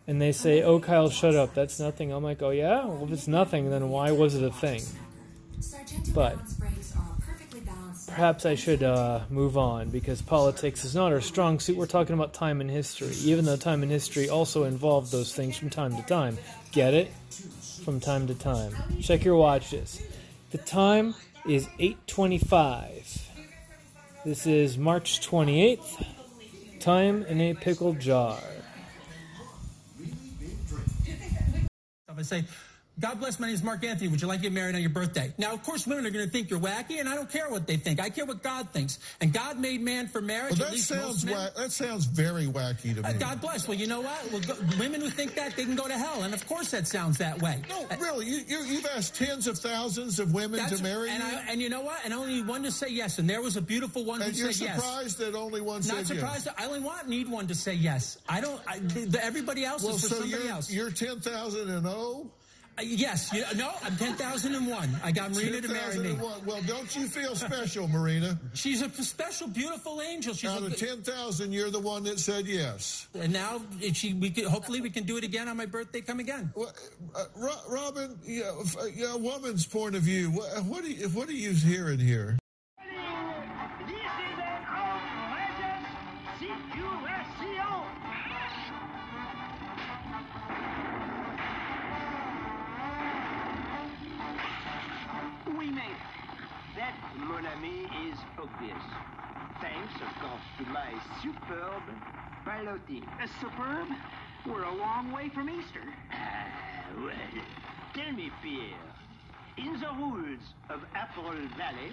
and 0.07 0.21
they 0.21 0.33
say, 0.33 0.63
"Oh, 0.63 0.81
Kyle, 0.81 1.11
shut 1.11 1.35
up. 1.35 1.55
That's 1.55 1.79
nothing." 1.79 2.13
I'm 2.13 2.23
like, 2.25 2.43
"Oh 2.43 2.51
yeah. 2.51 2.85
Well, 2.87 3.05
if 3.05 3.13
it's 3.13 3.29
nothing, 3.29 3.71
then 3.71 3.89
why 3.91 4.13
was 4.13 4.35
it 4.35 4.43
a 4.43 4.51
thing?" 4.51 4.83
But 6.15 6.39
perhaps 8.09 8.47
I 8.47 8.55
should 8.55 8.83
uh, 8.83 9.21
move 9.31 9.57
on 9.57 9.91
because 9.91 10.23
politics 10.23 10.85
is 10.85 10.95
not 10.95 11.13
our 11.13 11.21
strong 11.21 11.61
suit. 11.61 11.77
We're 11.77 11.87
talking 11.87 12.15
about 12.15 12.33
time 12.33 12.61
and 12.61 12.71
history, 12.71 13.15
even 13.23 13.45
though 13.45 13.57
time 13.57 13.83
and 13.83 13.93
history 13.93 14.29
also 14.29 14.65
involve 14.65 15.11
those 15.11 15.35
things 15.35 15.57
from 15.57 15.71
time 15.71 15.97
to 15.97 16.03
time. 16.03 16.39
Get 16.73 16.95
it? 16.95 17.13
From 17.85 18.01
time 18.01 18.27
to 18.27 18.35
time. 18.35 18.75
Check 19.01 19.25
your 19.25 19.37
watches. 19.37 20.03
The 20.51 20.59
time 20.59 21.15
is 21.47 21.69
8:25. 21.79 23.29
This 24.25 24.47
is 24.47 24.77
March 24.77 25.21
28th. 25.21 26.05
Time 26.81 27.25
in 27.25 27.41
a 27.41 27.55
pickle 27.55 27.95
jar. 27.95 28.39
I 32.17 32.23
say, 32.23 32.45
God 33.01 33.21
bless, 33.21 33.39
my 33.39 33.47
name 33.47 33.55
is 33.55 33.63
Mark 33.63 33.85
Anthony. 33.85 34.09
Would 34.09 34.21
you 34.21 34.27
like 34.27 34.39
to 34.39 34.43
get 34.43 34.53
married 34.53 34.75
on 34.75 34.81
your 34.81 34.91
birthday? 34.91 35.33
Now, 35.39 35.53
of 35.53 35.63
course, 35.63 35.87
women 35.87 36.05
are 36.05 36.11
going 36.11 36.25
to 36.25 36.31
think 36.31 36.51
you're 36.51 36.59
wacky, 36.59 36.99
and 36.99 37.09
I 37.09 37.15
don't 37.15 37.31
care 37.31 37.49
what 37.49 37.67
they 37.67 37.77
think. 37.77 38.01
I 38.01 38.11
care 38.11 38.27
what 38.27 38.43
God 38.43 38.71
thinks. 38.71 38.99
And 39.21 39.33
God 39.33 39.61
made 39.61 39.81
man 39.81 40.09
for 40.09 40.21
marriage. 40.21 40.59
Well, 40.59 40.71
that, 40.71 40.79
sounds 40.79 41.25
wa- 41.25 41.51
that 41.57 41.71
sounds 41.71 42.07
very 42.07 42.47
wacky 42.47 42.97
to 42.97 43.05
uh, 43.05 43.09
me. 43.09 43.15
Uh, 43.15 43.19
God 43.19 43.41
bless. 43.41 43.69
Well, 43.69 43.79
you 43.79 43.87
know 43.87 44.01
what? 44.01 44.33
Well, 44.33 44.41
go- 44.41 44.57
women 44.81 45.01
who 45.01 45.11
think 45.11 45.37
that, 45.37 45.55
they 45.55 45.65
can 45.65 45.77
go 45.77 45.87
to 45.87 45.97
hell. 45.97 46.23
And 46.23 46.35
of 46.35 46.45
course, 46.49 46.73
that 46.73 46.89
sounds 46.89 47.19
that 47.19 47.41
way. 47.41 47.63
No, 47.69 47.87
uh, 47.89 47.97
really. 48.01 48.27
You, 48.27 48.59
have 48.59 48.67
you, 48.67 48.81
asked 48.97 49.15
tens 49.15 49.47
of 49.47 49.59
thousands 49.59 50.19
of 50.19 50.35
women 50.35 50.69
to 50.69 50.83
marry 50.83 51.11
and 51.11 51.23
you. 51.23 51.29
I, 51.29 51.45
and 51.51 51.63
you 51.63 51.69
know 51.69 51.83
what? 51.83 52.01
And 52.05 52.13
only 52.13 52.43
one 52.43 52.65
to 52.65 52.73
say 52.73 52.89
yes. 52.89 53.21
And 53.21 53.31
there 53.31 53.43
was 53.43 53.57
a 53.57 53.63
beautiful 53.63 54.05
one 54.05 54.23
and 54.23 54.33
who 54.33 54.37
said 54.37 54.47
yes. 54.47 54.61
you're 54.61 54.75
surprised 54.75 55.19
that 55.19 55.35
only 55.37 55.61
one 55.61 55.77
Not 55.77 55.85
said 55.85 55.97
yes. 55.99 56.11
Not 56.11 56.35
surprised. 56.35 56.49
I 56.59 56.67
only 56.67 56.81
want, 56.81 57.09
need 57.09 57.31
one 57.31 57.47
to 57.47 57.55
say 57.55 57.75
yes. 57.75 58.19
I 58.29 58.41
don't. 58.41 58.61
I, 58.67 58.81
the, 58.81 59.05
the, 59.05 59.25
everybody 59.25 59.65
else 59.65 59.85
well, 59.85 59.95
is 59.95 60.03
for 60.03 60.09
so 60.09 60.15
somebody 60.17 60.43
you're, 60.43 60.53
else. 60.53 60.73
You're 60.73 60.91
10,000 60.91 61.71
and 61.71 61.87
0? 61.87 62.31
Yes. 62.83 63.33
You, 63.33 63.45
no, 63.57 63.73
I'm 63.83 63.97
ten 63.97 64.15
thousand 64.15 64.55
and 64.55 64.67
one. 64.67 64.89
I 65.03 65.13
got 65.13 65.33
Marina 65.33 65.61
to 65.61 65.69
marry 65.69 65.99
me. 65.99 66.13
Well, 66.13 66.63
don't 66.67 66.95
you 66.97 67.07
feel 67.07 67.35
special, 67.35 67.89
Marina? 67.89 68.39
She's 68.55 68.83
a 68.83 68.91
special, 69.03 69.49
beautiful 69.49 70.01
angel. 70.03 70.35
She's 70.35 70.51
Out 70.51 70.63
of 70.63 70.77
ten 70.77 71.03
thousand, 71.03 71.53
you're 71.53 71.71
the 71.71 71.81
one 71.81 72.05
that 72.05 72.19
said 72.19 72.47
yes. 72.47 73.09
and 73.15 73.33
now 73.33 73.61
she. 73.93 74.15
We 74.15 74.31
could, 74.31 74.45
hopefully 74.45 74.81
we 74.81 74.91
can 74.91 75.05
do 75.05 75.17
it 75.17 75.25
again 75.25 75.49
on 75.49 75.57
my 75.57 75.67
birthday. 75.67 76.01
Come 76.01 76.21
again. 76.21 76.53
Well, 76.55 76.73
uh, 77.15 77.25
Robin, 77.69 78.19
yeah, 78.25 78.53
f- 78.61 78.77
uh, 78.81 78.87
yeah, 78.95 79.15
a 79.15 79.19
woman's 79.19 79.67
point 79.67 79.95
of 79.95 80.03
view. 80.03 80.31
What, 80.31 80.65
what 80.65 80.85
do 80.85 80.91
you 80.91 81.09
what 81.09 81.29
do 81.29 81.35
you 81.35 81.53
hearing 81.53 81.99
here? 81.99 82.39
That, 96.89 97.21
mon 97.21 97.45
ami, 97.45 97.85
is 98.09 98.19
obvious. 98.39 98.85
Thanks, 99.61 99.95
of 100.01 100.09
course, 100.23 100.47
to 100.59 100.65
my 100.73 100.89
superb 101.23 101.83
piloting. 102.47 103.05
Uh, 103.21 103.27
superb. 103.43 103.89
We're 104.47 104.65
a 104.65 104.75
long 104.75 105.13
way 105.13 105.29
from 105.29 105.51
Easter. 105.51 105.85
Ah, 106.11 106.47
well, 106.97 107.45
tell 107.93 108.13
me, 108.13 108.31
Pierre, 108.43 108.89
in 109.59 109.79
the 109.79 109.91
rules 110.01 110.41
of 110.71 110.81
Apple 110.95 111.31
Valley, 111.59 111.93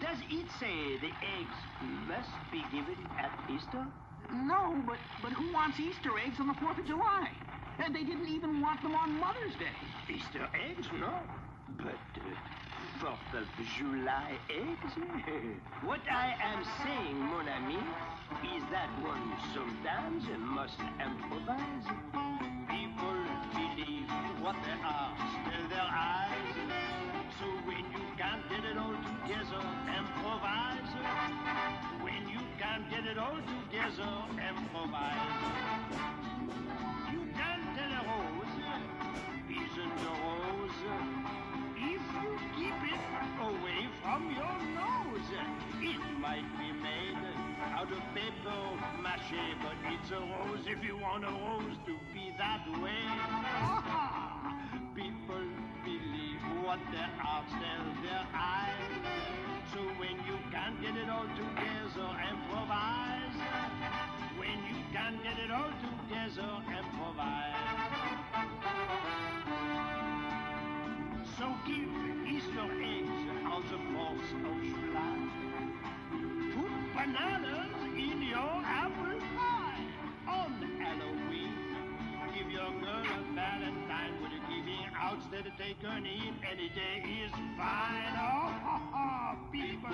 does 0.00 0.18
it 0.30 0.46
say 0.60 0.98
the 1.00 1.10
eggs 1.10 1.58
must 2.06 2.30
be 2.52 2.62
given 2.70 2.98
at 3.18 3.32
Easter? 3.50 3.84
No, 4.32 4.80
but 4.86 4.98
but 5.20 5.32
who 5.32 5.52
wants 5.52 5.80
Easter 5.80 6.10
eggs 6.24 6.38
on 6.38 6.46
the 6.46 6.54
Fourth 6.54 6.78
of 6.78 6.86
July? 6.86 7.28
And 7.82 7.92
they 7.92 8.04
didn't 8.04 8.28
even 8.28 8.60
want 8.60 8.82
them 8.82 8.94
on 8.94 9.18
Mother's 9.18 9.56
Day. 9.58 10.14
Easter 10.14 10.46
eggs, 10.54 10.86
no. 11.00 11.12
But 11.78 11.98
uh, 12.20 12.61
Fourth 13.02 13.34
of 13.34 13.48
July 13.76 14.38
what 15.82 16.00
I 16.08 16.36
am 16.40 16.62
saying, 16.84 17.18
mon 17.18 17.48
ami, 17.48 17.74
is 18.54 18.62
that 18.70 18.88
one 19.02 19.34
sometimes 19.52 20.22
must 20.38 20.78
improvise. 21.02 21.86
People 22.70 23.18
believe 23.58 24.06
what 24.40 24.54
they 24.62 24.78
are, 24.86 25.16
still 25.34 25.68
their 25.68 25.90
eyes. 25.90 26.54
So 27.40 27.46
when 27.66 27.84
you 27.90 28.06
can't 28.16 28.48
get 28.48 28.64
it 28.70 28.78
all 28.78 28.94
together, 28.94 29.62
improvise. 29.98 30.92
When 32.02 32.28
you 32.28 32.40
can't 32.60 32.88
get 32.88 33.04
it 33.04 33.18
all 33.18 33.34
together, 33.34 34.12
improvise. 34.38 35.82
From 44.12 44.28
your 44.28 44.56
nose. 44.76 45.28
It 45.80 46.20
might 46.20 46.44
be 46.58 46.70
made 46.82 47.16
out 47.64 47.90
of 47.90 48.02
paper 48.12 48.60
mache, 49.00 49.56
but 49.62 49.76
it's 49.90 50.10
a 50.10 50.20
rose 50.20 50.66
if 50.66 50.84
you 50.84 50.98
want 50.98 51.24
a 51.24 51.30
rose 51.30 51.78
to 51.86 51.94
be 52.12 52.34
that 52.36 52.60
way. 52.82 53.04
People 54.94 55.46
believe 55.84 56.42
what 56.62 56.78
their 56.92 57.10
hearts 57.16 57.52
tell 57.52 57.86
their 58.04 58.26
eyes. 58.34 58.92
So 59.72 59.80
when 59.96 60.16
you 60.28 60.36
can't 60.52 60.78
get 60.82 60.94
it 60.94 61.08
all 61.08 61.28
together, 61.32 62.08
improvise. 62.32 63.36
When 64.36 64.58
you 64.68 64.78
can't 64.92 65.22
get 65.22 65.38
it 65.38 65.50
all 65.50 65.72
together, 65.88 66.52
improvise. 66.68 67.56
So 71.38 71.46
keep 71.64 71.88
Easter 72.28 72.68
eggs 72.82 73.31
4th 73.70 74.32
of 74.42 74.56
July. 74.62 75.18
Put 76.54 76.72
bananas 76.94 77.70
in 77.96 78.22
your 78.22 78.54
apple 78.64 79.20
pie 79.36 79.86
on 80.26 80.52
Halloween. 80.80 81.54
Give 82.34 82.50
your 82.50 82.70
girl 82.80 83.04
a 83.06 83.34
Valentine 83.34 84.14
with 84.22 84.32
a 84.32 84.40
giving 84.50 84.86
out 84.98 85.16
instead 85.16 85.46
of 85.46 85.56
taking 85.58 86.06
in. 86.06 86.34
Any 86.42 86.68
day 86.70 87.04
is 87.24 87.32
fine. 87.56 88.14
Oh, 88.18 88.50
ha, 88.66 88.80
ha. 88.92 89.36
people 89.52 89.90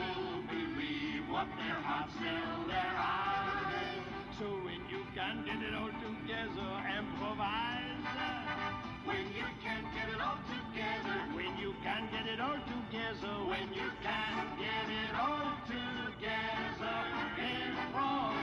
believe 0.49 1.29
what 1.29 1.49
their 1.57 1.79
hearts 1.85 2.15
tell 2.17 2.67
their 2.67 2.95
eyes. 2.97 3.99
So 4.39 4.47
when 4.65 4.81
you 4.89 5.05
can't 5.15 5.45
get 5.45 5.61
it 5.63 5.75
all 5.75 5.93
together, 5.93 6.71
improvise. 6.97 8.07
When 9.05 9.27
you 9.35 9.49
can't 9.63 9.87
get 9.95 10.09
it 10.15 10.21
all 10.21 10.39
together, 10.47 11.28
can't 11.99 12.13
get 12.13 12.33
it 12.33 12.41
all 12.41 12.55
together, 12.55 13.35
when 13.49 13.75
you 13.75 13.91
can't 14.03 14.59
get 14.59 14.89
it 14.89 15.15
all 15.19 15.53
together, 15.67 16.97
improvise. 17.39 18.39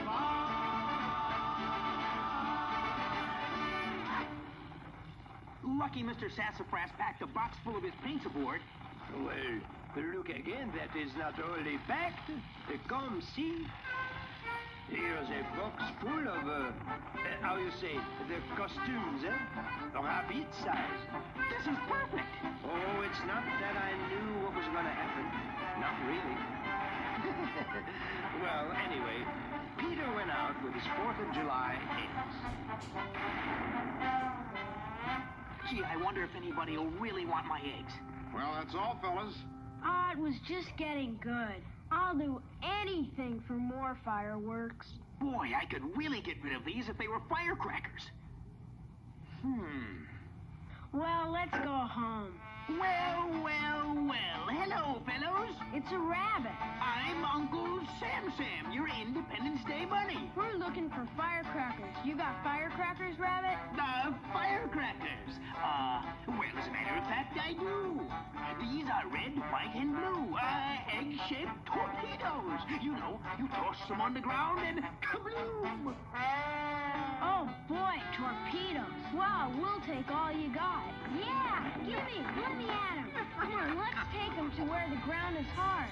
Lucky 5.64 6.02
Mr. 6.02 6.28
Sassafras 6.36 6.90
packed 6.98 7.22
a 7.22 7.26
box 7.26 7.56
full 7.64 7.76
of 7.76 7.82
his 7.82 7.94
paints 8.04 8.26
aboard. 8.26 8.60
Well, 9.14 9.32
look 10.14 10.28
again, 10.28 10.70
that 10.76 10.94
is 10.98 11.10
not 11.16 11.34
only 11.40 11.78
packed. 11.88 12.30
Come 12.88 13.22
see. 13.34 13.66
Here's 14.88 15.28
a 15.28 15.42
box 15.58 15.82
full 16.00 16.28
of, 16.30 16.46
uh, 16.46 16.70
uh, 16.70 16.70
how 17.40 17.56
you 17.58 17.70
say, 17.80 17.98
the 18.28 18.38
costumes, 18.54 19.24
eh? 19.26 19.34
Rabbit 19.98 20.46
size. 20.62 21.02
This 21.50 21.66
is 21.66 21.78
perfect. 21.90 22.30
Oh, 22.62 23.02
it's 23.02 23.18
not 23.26 23.42
that 23.42 23.74
I 23.74 23.90
knew 24.06 24.46
what 24.46 24.54
was 24.54 24.66
going 24.70 24.86
to 24.86 24.94
happen. 24.94 25.26
Not 25.82 25.98
really. 26.06 26.38
well, 28.46 28.70
anyway, 28.86 29.26
Peter 29.78 30.06
went 30.14 30.30
out 30.30 30.54
with 30.62 30.72
his 30.74 30.84
4th 30.84 31.18
of 31.18 31.34
July 31.34 31.74
eggs. 31.98 32.36
Gee, 35.70 35.82
I 35.82 35.96
wonder 35.96 36.22
if 36.22 36.30
anybody 36.36 36.76
will 36.76 36.90
really 37.02 37.26
want 37.26 37.46
my 37.46 37.58
eggs. 37.58 37.92
Well, 38.32 38.54
that's 38.54 38.74
all, 38.76 38.98
fellas. 39.02 39.34
Ah, 39.82 40.12
it 40.12 40.18
was 40.18 40.34
just 40.46 40.68
getting 40.76 41.18
good. 41.20 41.62
I'll 41.96 42.14
do 42.14 42.42
anything 42.62 43.42
for 43.46 43.54
more 43.54 43.96
fireworks. 44.04 44.86
Boy, 45.18 45.48
I 45.58 45.64
could 45.64 45.82
really 45.96 46.20
get 46.20 46.36
rid 46.44 46.54
of 46.54 46.64
these 46.64 46.88
if 46.90 46.98
they 46.98 47.08
were 47.08 47.22
firecrackers. 47.28 48.10
Hmm. 49.40 50.04
Well, 50.92 51.32
let's 51.32 51.56
go 51.64 51.72
home. 51.72 52.34
Well, 52.68 53.30
well, 53.44 53.94
well. 54.08 54.42
Hello, 54.50 55.00
fellows. 55.06 55.54
It's 55.72 55.86
a 55.92 55.98
rabbit. 55.98 56.50
I'm 56.82 57.24
Uncle 57.24 57.78
Sam 58.00 58.32
Sam, 58.36 58.72
your 58.72 58.88
Independence 58.88 59.60
Day 59.68 59.86
bunny. 59.88 60.30
We're 60.34 60.54
looking 60.54 60.90
for 60.90 61.06
firecrackers. 61.16 61.94
You 62.04 62.16
got 62.16 62.42
firecrackers, 62.42 63.16
Rabbit? 63.20 63.56
The 63.76 64.14
firecrackers. 64.32 65.38
Uh, 65.62 66.02
well, 66.26 66.58
as 66.58 66.66
a 66.66 66.72
matter 66.72 66.98
of 66.98 67.04
fact, 67.06 67.38
I 67.38 67.52
do. 67.52 68.00
These 68.58 68.86
are 68.90 69.06
red, 69.14 69.38
white, 69.52 69.74
and 69.76 69.94
blue. 69.94 70.34
Uh, 70.34 70.98
egg-shaped 70.98 71.66
torpedoes. 71.66 72.60
You 72.82 72.92
know, 72.98 73.20
you 73.38 73.46
toss 73.48 73.78
them 73.88 74.00
on 74.00 74.12
the 74.12 74.20
ground 74.20 74.60
and 74.66 74.80
kabloom. 75.06 75.94
Oh, 77.22 77.48
boy, 77.68 77.94
torpedoes. 78.18 78.90
Wow, 79.14 79.52
we'll 79.56 79.80
take 79.86 80.10
all 80.10 80.32
you 80.32 80.52
got. 80.52 80.82
Yeah, 81.14 81.70
gimme. 81.86 82.26
Let 82.56 82.64
me 82.64 82.72
at 82.72 82.96
'em. 82.96 83.10
Come 83.38 83.52
on, 83.52 83.76
let's 83.76 84.12
take 84.12 84.32
'em 84.38 84.50
to 84.52 84.62
where 84.64 84.88
the 84.88 84.96
ground 85.04 85.36
is 85.36 85.46
hard. 85.54 85.90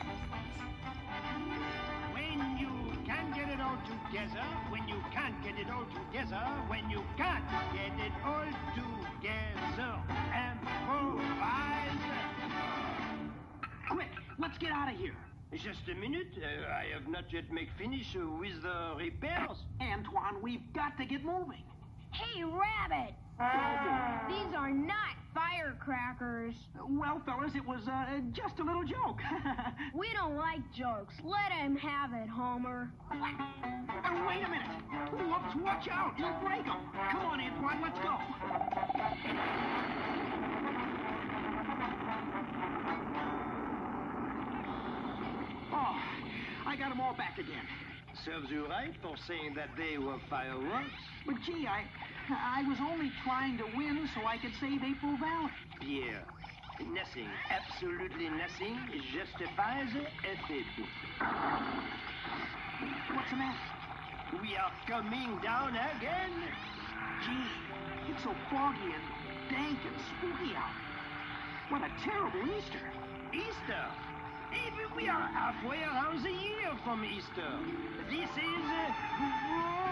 When 2.15 2.57
you 2.57 3.05
can 3.05 3.33
get 3.33 3.51
it 3.51 3.61
all 3.61 3.77
together, 3.85 4.45
when 4.71 4.89
you 4.89 4.97
can't 5.13 5.43
get 5.43 5.59
it 5.59 5.69
all 5.71 5.85
together, 5.85 6.41
when 6.69 6.89
you 6.89 7.05
can't 7.19 7.45
get 7.75 7.93
it 8.01 8.13
all 8.25 8.47
together, 8.75 10.01
improvise. 10.33 12.01
Quick, 13.91 14.09
let's 14.39 14.57
get 14.57 14.73
out 14.73 14.89
of 14.91 14.99
here. 14.99 15.17
Just 15.53 15.87
a 15.89 15.95
minute, 15.95 16.33
uh, 16.39 16.73
I 16.73 16.87
have 16.95 17.09
not 17.09 17.31
yet 17.31 17.53
made 17.53 17.69
finish 17.77 18.17
uh, 18.17 18.27
with 18.41 18.63
the 18.63 18.95
repairs. 18.97 19.59
Antoine, 19.83 20.41
we've 20.41 20.73
got 20.73 20.97
to 20.97 21.05
get 21.05 21.25
moving. 21.25 21.63
Hey, 22.15 22.45
Rabbit! 22.45 23.15
These 24.29 24.55
are 24.57 24.71
not 24.71 25.17
firecrackers. 25.35 26.55
Well, 26.89 27.21
fellas, 27.27 27.51
it 27.57 27.67
was 27.67 27.81
uh, 27.89 28.21
just 28.33 28.61
a 28.61 28.63
little 28.63 28.85
joke. 28.85 29.19
We 29.95 30.09
don't 30.13 30.37
like 30.37 30.61
jokes. 30.73 31.15
Let 31.25 31.51
him 31.53 31.77
have 31.77 32.13
it, 32.13 32.29
Homer. 32.29 32.91
Uh, 33.11 33.15
Wait 34.29 34.43
a 34.45 34.49
minute. 34.49 34.67
Whoops, 35.13 35.57
watch 35.63 35.89
out. 35.91 36.15
You'll 36.19 36.39
break 36.43 36.65
them. 36.65 36.79
Come 37.11 37.27
on, 37.27 37.41
Antoine, 37.41 37.83
let's 37.83 37.99
go. 37.99 38.17
Oh, 45.73 45.97
I 46.67 46.77
got 46.77 46.89
them 46.91 47.01
all 47.01 47.15
back 47.17 47.39
again. 47.39 47.67
Serves 48.25 48.51
you 48.51 48.67
right 48.69 48.93
for 49.03 49.17
saying 49.27 49.55
that 49.57 49.71
they 49.77 49.99
were 49.99 50.19
fireworks. 50.31 50.91
But 51.27 51.37
gee, 51.45 51.67
I, 51.67 51.85
I 52.31 52.65
was 52.67 52.79
only 52.81 53.13
trying 53.23 53.59
to 53.59 53.65
win 53.77 54.09
so 54.15 54.25
I 54.27 54.39
could 54.39 54.53
save 54.59 54.83
April 54.83 55.17
Valley. 55.19 55.51
Pierre, 55.81 56.25
nothing, 56.81 57.29
absolutely 57.51 58.31
nothing 58.31 58.79
justifies 59.13 59.93
a. 59.93 60.09
What's 63.13 63.31
the 63.31 63.37
matter? 63.37 63.59
We 64.41 64.57
are 64.57 64.73
coming 64.89 65.39
down 65.43 65.77
again. 65.77 66.33
Gee, 67.25 68.11
it's 68.11 68.23
so 68.23 68.35
foggy 68.51 68.89
and 68.89 69.05
dank 69.51 69.79
and 69.85 69.97
spooky 70.09 70.57
out. 70.57 70.73
What 71.69 71.83
a 71.83 71.93
terrible 72.03 72.57
Easter. 72.57 72.81
Easter. 73.35 73.85
Even 74.53 74.97
we 74.97 75.09
are 75.09 75.29
halfway 75.29 75.83
around 75.83 76.23
the 76.23 76.31
year 76.31 76.73
from 76.85 77.05
Easter. 77.05 77.59
This 78.09 78.31
is 78.31 78.65
uh, 78.71 79.84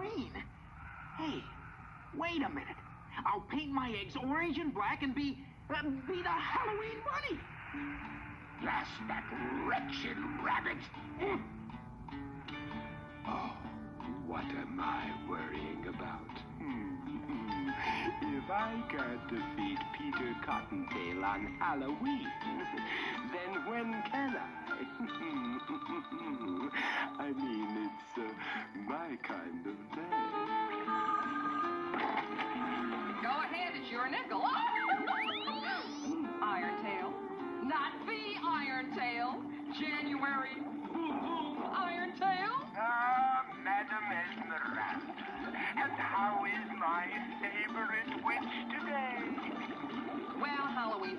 Halloween? 0.00 0.32
Hey, 1.18 1.44
wait 2.16 2.42
a 2.42 2.48
minute. 2.48 2.76
I'll 3.26 3.42
paint 3.42 3.70
my 3.70 3.94
eggs 4.00 4.16
orange 4.16 4.56
and 4.58 4.72
black 4.72 5.02
and 5.02 5.14
be, 5.14 5.38
uh, 5.68 5.82
be 5.82 6.22
the 6.22 6.28
Halloween 6.28 6.98
bunny. 7.04 7.40
Blast 8.62 8.90
that 9.08 9.24
wretched 9.66 10.16
rabbit. 10.42 10.78
Oh, 13.28 13.52
what 14.26 14.44
am 14.44 14.80
I 14.80 15.12
worrying 15.28 15.86
about? 15.86 16.30
If 18.22 18.50
I 18.50 18.82
can't 18.90 19.28
defeat 19.28 19.78
Peter 19.98 20.34
Cottontail 20.44 21.24
on 21.24 21.56
Halloween, 21.58 22.26
then 23.32 23.66
when 23.66 24.02
can? 24.10 24.36
I 24.36 24.70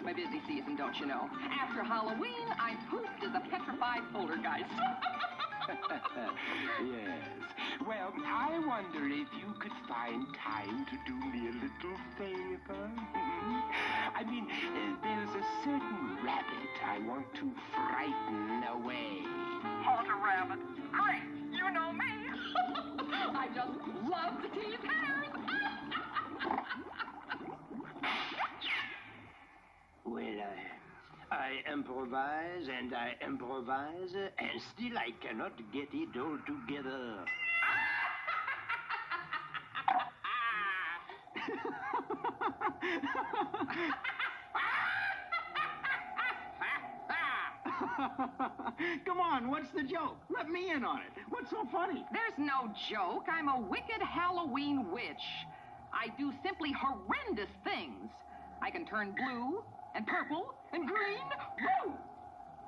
My 0.03 0.13
busy 0.13 0.41
season, 0.47 0.75
don't 0.75 0.97
you 0.99 1.05
know? 1.05 1.29
After 1.61 1.83
Halloween, 1.83 2.47
I'm 2.59 2.77
pooped 2.89 3.23
as 3.23 3.35
a 3.35 3.41
petrified 3.49 4.01
poltergeist. 4.11 4.65
yes. 6.81 7.21
Well, 7.85 8.11
I 8.25 8.59
wonder 8.65 9.05
if 9.05 9.27
you 9.37 9.53
could 9.59 9.71
find 9.87 10.25
time 10.43 10.85
to 10.89 10.97
do 11.05 11.13
me 11.13 11.49
a 11.49 11.53
little 11.53 11.97
favor. 12.17 12.89
I 14.15 14.23
mean, 14.25 14.47
there's 15.03 15.29
a 15.29 15.45
certain 15.63 16.17
rabbit 16.25 16.73
I 16.83 16.97
want 17.07 17.31
to 17.35 17.51
frighten 17.71 18.63
away. 18.73 19.21
Haunter 19.85 20.17
Rabbit. 20.17 20.59
Great, 20.91 21.29
you 21.53 21.71
know 21.71 21.93
me. 21.93 22.05
I 23.37 23.47
just 23.53 23.77
love 24.09 24.41
to 24.41 24.49
tease 24.49 24.81
hares. 24.83 25.21
Well, 30.03 30.23
I, 31.31 31.35
I 31.35 31.71
improvise 31.71 32.67
and 32.67 32.93
I 32.93 33.13
improvise, 33.25 34.13
and 34.13 34.61
still 34.73 34.97
I 34.97 35.11
cannot 35.25 35.53
get 35.71 35.89
it 35.93 36.17
all 36.19 36.37
together. 36.45 37.23
Come 49.05 49.19
on, 49.19 49.49
what's 49.49 49.69
the 49.71 49.83
joke? 49.83 50.17
Let 50.29 50.49
me 50.49 50.71
in 50.71 50.83
on 50.83 50.97
it. 51.01 51.11
What's 51.29 51.51
so 51.51 51.67
funny? 51.71 52.03
There's 52.11 52.33
no 52.37 52.73
joke. 52.89 53.27
I'm 53.31 53.47
a 53.47 53.59
wicked 53.59 54.01
Halloween 54.01 54.91
witch. 54.91 55.05
I 55.93 56.07
do 56.17 56.33
simply 56.43 56.73
horrendous 56.73 57.49
things. 57.63 58.09
I 58.61 58.71
can 58.71 58.85
turn 58.85 59.15
blue 59.15 59.63
and 60.01 60.07
purple 60.09 60.55
and 60.73 60.87
green. 60.87 61.29
Woo! 61.61 61.93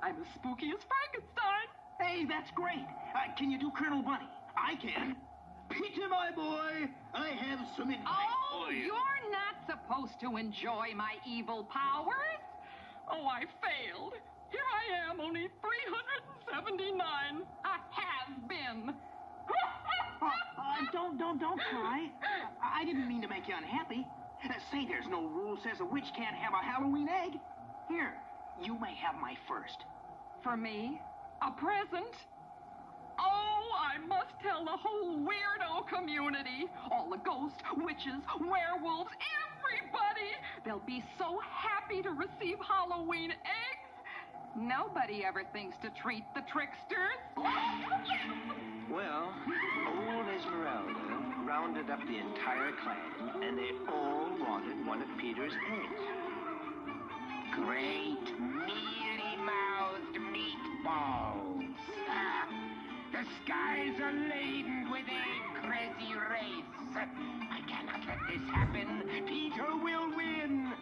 I'm 0.02 0.14
as 0.22 0.26
spooky 0.38 0.70
as 0.70 0.78
Frankenstein. 0.86 1.66
Hey, 1.98 2.24
that's 2.30 2.50
great. 2.54 2.86
Uh, 3.10 3.34
can 3.36 3.50
you 3.50 3.58
do 3.58 3.72
Colonel 3.76 4.02
Bunny? 4.02 4.28
I 4.56 4.76
can. 4.76 5.16
Peter, 5.68 6.06
my 6.08 6.30
boy, 6.30 6.86
I 7.12 7.28
have 7.30 7.58
some 7.76 7.90
advice 7.90 8.06
Oh, 8.52 8.66
for 8.66 8.72
you. 8.72 8.84
you're 8.94 9.30
not 9.34 9.58
supposed 9.66 10.20
to 10.20 10.36
enjoy 10.36 10.94
my 10.94 11.14
evil 11.26 11.64
powers. 11.64 12.38
Oh, 13.10 13.26
I 13.26 13.40
failed. 13.58 14.14
Here 14.52 14.62
I 14.70 15.10
am, 15.10 15.18
only 15.20 15.48
379. 15.58 16.94
I 17.64 17.78
have 17.98 18.48
been. 18.48 18.94
Uh, 20.22 20.26
uh, 20.26 20.90
don't, 20.90 21.18
don't, 21.18 21.38
don't 21.38 21.60
cry. 21.60 22.08
I 22.62 22.80
I 22.80 22.84
didn't 22.86 23.06
mean 23.06 23.20
to 23.20 23.28
make 23.28 23.46
you 23.46 23.54
unhappy. 23.58 24.06
Say 24.72 24.86
there's 24.86 25.06
no 25.08 25.26
rule 25.26 25.56
says 25.62 25.80
a 25.80 25.84
witch 25.84 26.10
can't 26.16 26.36
have 26.36 26.52
a 26.52 26.64
Halloween 26.64 27.08
egg. 27.08 27.38
Here, 27.88 28.14
you 28.60 28.78
may 28.80 28.94
have 28.94 29.14
my 29.20 29.36
first. 29.46 29.84
For 30.42 30.56
me? 30.56 31.00
A 31.42 31.50
present? 31.50 32.14
Oh, 33.18 33.62
I 33.78 33.98
must 34.06 34.34
tell 34.42 34.64
the 34.64 34.76
whole 34.76 35.18
weirdo 35.18 35.86
community. 35.86 36.66
All 36.90 37.08
the 37.08 37.18
ghosts, 37.18 37.58
witches, 37.76 38.20
werewolves, 38.40 39.10
everybody 39.14 39.54
They'll 40.64 40.80
be 40.86 41.04
so 41.18 41.38
happy 41.40 42.02
to 42.02 42.10
receive 42.10 42.56
Halloween 42.66 43.30
eggs. 43.30 43.84
Nobody 44.56 45.24
ever 45.24 45.44
thinks 45.52 45.76
to 45.82 45.90
treat 45.90 46.24
the 46.34 46.42
tricksters. 46.42 47.20
Well, 48.94 49.34
old 49.88 50.26
Esmeralda 50.38 50.94
rounded 51.44 51.90
up 51.90 51.98
the 52.06 52.16
entire 52.16 52.70
clan, 52.80 53.42
and 53.42 53.58
they 53.58 53.72
all 53.88 54.30
wanted 54.38 54.86
one 54.86 55.02
of 55.02 55.08
Peter's 55.18 55.52
eggs. 55.52 56.00
Great 57.56 58.38
mealy-mouthed 58.38 60.14
meatballs. 60.30 61.74
Ah, 62.08 62.46
the 63.10 63.24
skies 63.42 63.98
are 64.00 64.12
laden 64.12 64.88
with 64.92 65.08
a 65.10 65.66
crazy 65.66 66.14
race. 66.14 66.94
I 66.94 67.62
cannot 67.66 68.06
let 68.06 68.20
this 68.30 68.48
happen. 68.48 69.02
Peter 69.26 69.74
will 69.82 70.14
win. 70.14 70.72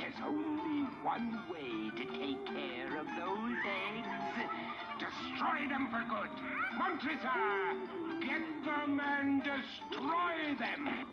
There's 0.00 0.20
only 0.26 0.88
one 1.02 1.42
way 1.52 1.90
to 1.98 2.04
take 2.18 2.46
care 2.46 2.98
of 2.98 3.06
those 3.18 3.58
eggs. 3.66 4.87
Destroy 4.98 5.68
them 5.68 5.88
for 5.92 6.02
good. 6.10 6.28
Montresor, 6.76 8.20
get 8.20 8.42
them 8.64 9.00
and 9.00 9.42
destroy 9.44 10.56
them. 10.58 11.06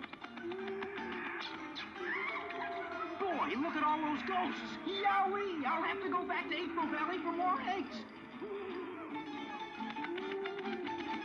Boy, 3.20 3.50
look 3.62 3.76
at 3.76 3.84
all 3.84 4.00
those 4.02 4.24
ghosts. 4.28 4.78
Yowie! 4.88 5.66
I'll 5.68 5.84
have 5.84 6.02
to 6.02 6.10
go 6.10 6.26
back 6.26 6.50
to 6.50 6.56
April 6.56 6.88
Valley 6.88 7.20
for 7.20 7.32
more 7.32 7.62
eggs. 7.70 7.98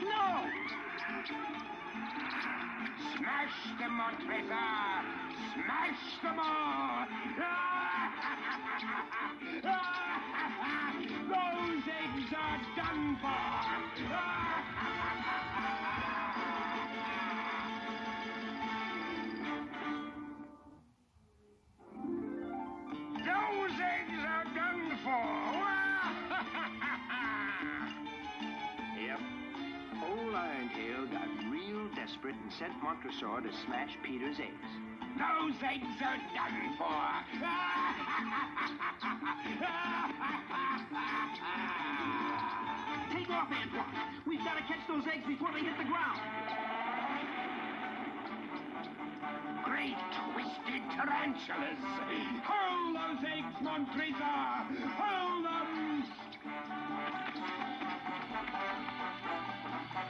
No! 0.02 0.44
Smash 3.16 3.78
them, 3.78 3.92
Montresor! 3.96 5.04
Smash 5.54 6.20
them 6.22 6.38
all! 6.38 7.06
Those 11.30 11.84
eggs 12.00 12.32
are 12.36 12.60
done 12.76 13.16
for! 13.20 14.39
Desperate 32.10 32.34
and 32.42 32.52
sent 32.58 32.72
Montresor 32.82 33.40
to 33.40 33.52
smash 33.64 33.96
Peter's 34.02 34.40
eggs. 34.40 34.66
Those 35.14 35.54
eggs 35.62 35.86
are 36.02 36.18
done 36.34 36.74
for! 36.76 37.22
Take 43.14 43.30
off, 43.30 43.48
Antoine. 43.52 43.94
We've 44.26 44.42
got 44.42 44.56
to 44.56 44.62
catch 44.62 44.88
those 44.88 45.06
eggs 45.06 45.26
before 45.26 45.52
they 45.52 45.60
hit 45.60 45.78
the 45.78 45.84
ground. 45.84 46.20
Great 49.64 49.96
twisted 50.34 50.82
tarantulas! 50.90 51.78
Hurl 52.42 52.92
those 52.92 53.24
eggs, 53.24 53.54
Montresor! 53.62 54.66
Hurl 54.98 55.42
them! 55.42 55.70
So, 60.00 60.06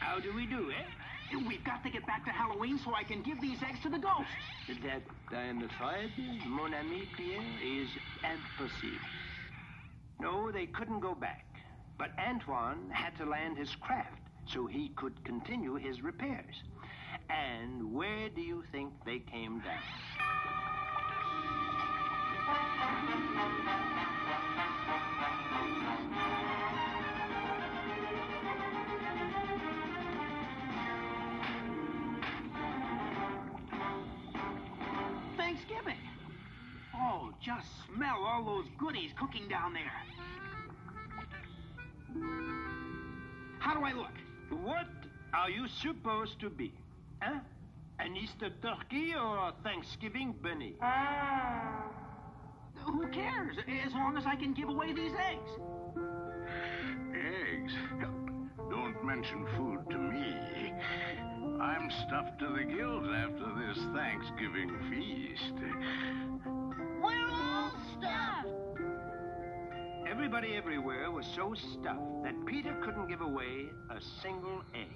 How 0.00 0.20
do 0.20 0.34
we 0.34 0.46
do, 0.46 0.70
eh? 0.70 0.74
we've 1.48 1.64
got 1.64 1.82
to 1.82 1.90
get 1.90 2.06
back 2.06 2.24
to 2.26 2.30
Halloween 2.30 2.78
so 2.84 2.94
I 2.94 3.02
can 3.02 3.22
give 3.22 3.40
these 3.40 3.58
eggs 3.66 3.78
to 3.82 3.88
the 3.88 3.98
ghosts. 3.98 4.30
That, 4.82 5.02
I'm 5.34 5.62
afraid, 5.62 6.10
mon 6.46 6.74
ami 6.74 7.08
Pierre, 7.16 7.40
is 7.62 7.88
impossible. 8.22 9.23
No, 10.24 10.50
they 10.50 10.64
couldn't 10.64 11.00
go 11.00 11.14
back. 11.14 11.44
But 11.98 12.12
Antoine 12.18 12.88
had 12.90 13.14
to 13.18 13.26
land 13.26 13.58
his 13.58 13.74
craft 13.74 14.22
so 14.46 14.64
he 14.64 14.88
could 14.96 15.22
continue 15.22 15.74
his 15.74 16.02
repairs. 16.02 16.62
And 17.28 17.92
where 17.92 18.30
do 18.30 18.40
you 18.40 18.64
think 18.72 18.90
they 19.04 19.18
came 19.18 19.60
down? 19.60 19.82
Thanksgiving. 35.36 35.98
Oh, 36.94 37.30
just 37.42 37.66
smell 37.94 38.24
all 38.24 38.42
those 38.42 38.64
goodies 38.78 39.10
cooking 39.18 39.48
down 39.48 39.74
there. 39.74 40.13
How 43.64 43.72
do 43.72 43.82
I 43.82 43.92
look? 43.94 44.12
What 44.62 44.86
are 45.32 45.48
you 45.48 45.66
supposed 45.80 46.38
to 46.40 46.50
be? 46.50 46.74
Huh? 47.22 47.40
An 47.98 48.14
Easter 48.14 48.50
turkey 48.60 49.14
or 49.14 49.38
a 49.38 49.54
Thanksgiving 49.62 50.34
bunny? 50.42 50.74
Ah. 50.82 51.84
Who 52.84 53.08
cares? 53.08 53.56
As 53.86 53.92
long 53.94 54.18
as 54.18 54.26
I 54.26 54.36
can 54.36 54.52
give 54.52 54.68
away 54.68 54.92
these 54.92 55.12
eggs. 55.12 55.50
Eggs? 57.14 57.72
Don't 58.68 59.02
mention 59.02 59.46
food 59.56 59.80
to 59.88 59.96
me. 59.96 60.74
I'm 61.58 61.90
stuffed 62.06 62.38
to 62.40 62.48
the 62.48 62.64
gills 62.64 63.08
after 63.16 63.46
this 63.66 63.82
Thanksgiving 63.94 64.76
feast. 64.90 65.54
We're 67.02 67.30
all 67.30 67.72
stuffed. 67.96 68.63
Everybody 70.34 70.58
everywhere 70.58 71.12
was 71.12 71.26
so 71.36 71.54
stuffed 71.54 72.24
that 72.24 72.34
Peter 72.44 72.74
couldn't 72.82 73.06
give 73.06 73.20
away 73.20 73.70
a 73.88 74.00
single 74.20 74.62
egg. 74.74 74.90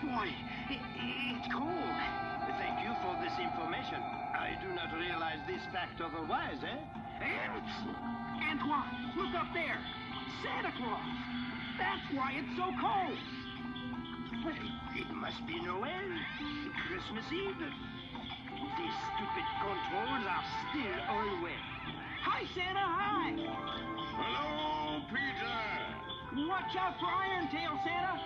Boy, 0.00 0.28
it, 0.72 0.80
it's 1.36 1.52
cold. 1.52 1.92
Thank 2.56 2.80
you 2.80 2.96
for 3.04 3.12
this 3.20 3.36
information. 3.36 4.00
I 4.00 4.56
do 4.62 4.72
not 4.72 4.88
realize 4.96 5.36
this 5.46 5.60
fact 5.70 6.00
otherwise, 6.00 6.56
eh? 6.64 7.22
Ants! 7.22 7.76
Antoine, 8.48 9.12
look 9.18 9.34
up 9.36 9.52
there. 9.52 9.76
Santa 10.42 10.72
Claus. 10.78 11.04
That's 11.76 12.08
why 12.16 12.40
it's 12.40 12.56
so 12.56 12.72
cold. 12.80 13.18
It 14.96 15.12
must 15.12 15.46
be 15.46 15.60
Noel. 15.60 16.08
Christmas 16.88 17.26
Eve. 17.30 17.91
These 18.82 18.98
stupid 19.14 19.46
controls 19.62 20.26
are 20.26 20.44
still 20.66 21.42
wet. 21.42 21.62
Hi, 22.26 22.42
Santa. 22.52 22.82
Hi. 22.82 23.30
Hello, 24.18 25.02
Peter! 25.06 26.48
Watch 26.50 26.74
out 26.74 26.98
for 26.98 27.06
Iron 27.06 27.46
Tail, 27.46 27.78
Santa. 27.86 28.18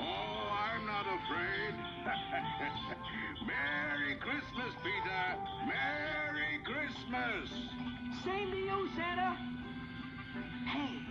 Oh, 0.00 0.48
I'm 0.64 0.86
not 0.86 1.04
afraid. 1.04 1.74
Merry 3.44 4.16
Christmas, 4.16 4.72
Peter! 4.80 5.24
Merry 5.68 6.56
Christmas! 6.64 7.50
Same 8.24 8.50
to 8.50 8.56
you, 8.56 8.88
Santa. 8.96 9.36
Hey, 10.72 11.04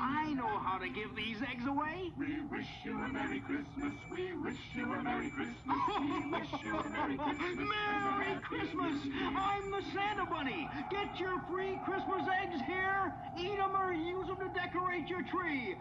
I 0.00 0.32
know 0.32 0.46
how 0.46 0.78
to 0.78 0.88
give 0.88 1.16
these 1.16 1.38
eggs 1.42 1.66
away. 1.66 2.12
We 2.16 2.40
wish 2.50 2.68
you 2.84 2.96
a 2.98 3.08
Merry 3.08 3.40
Christmas. 3.40 3.92
We 4.14 4.32
wish 4.34 4.62
you 4.74 4.92
a 4.92 5.02
Merry 5.02 5.30
Christmas. 5.30 5.56
We 5.66 5.74
oh, 5.74 6.30
wish 6.30 6.64
you 6.64 6.78
a 6.78 6.88
Merry 6.88 7.16
Christmas. 7.18 7.68
Merry 7.68 8.38
Christmas! 8.42 8.94
I'm 9.36 9.70
the 9.72 9.82
Santa 9.92 10.24
Bunny. 10.26 10.68
Get 10.90 11.18
your 11.18 11.42
free 11.50 11.80
Christmas 11.84 12.22
eggs 12.30 12.60
here. 12.66 13.12
Eat 13.36 13.58
them 13.58 13.74
or 13.74 13.92
use 13.92 14.28
them 14.28 14.36
to 14.38 14.48
decorate 14.54 15.08
your 15.08 15.22
tree. 15.22 15.74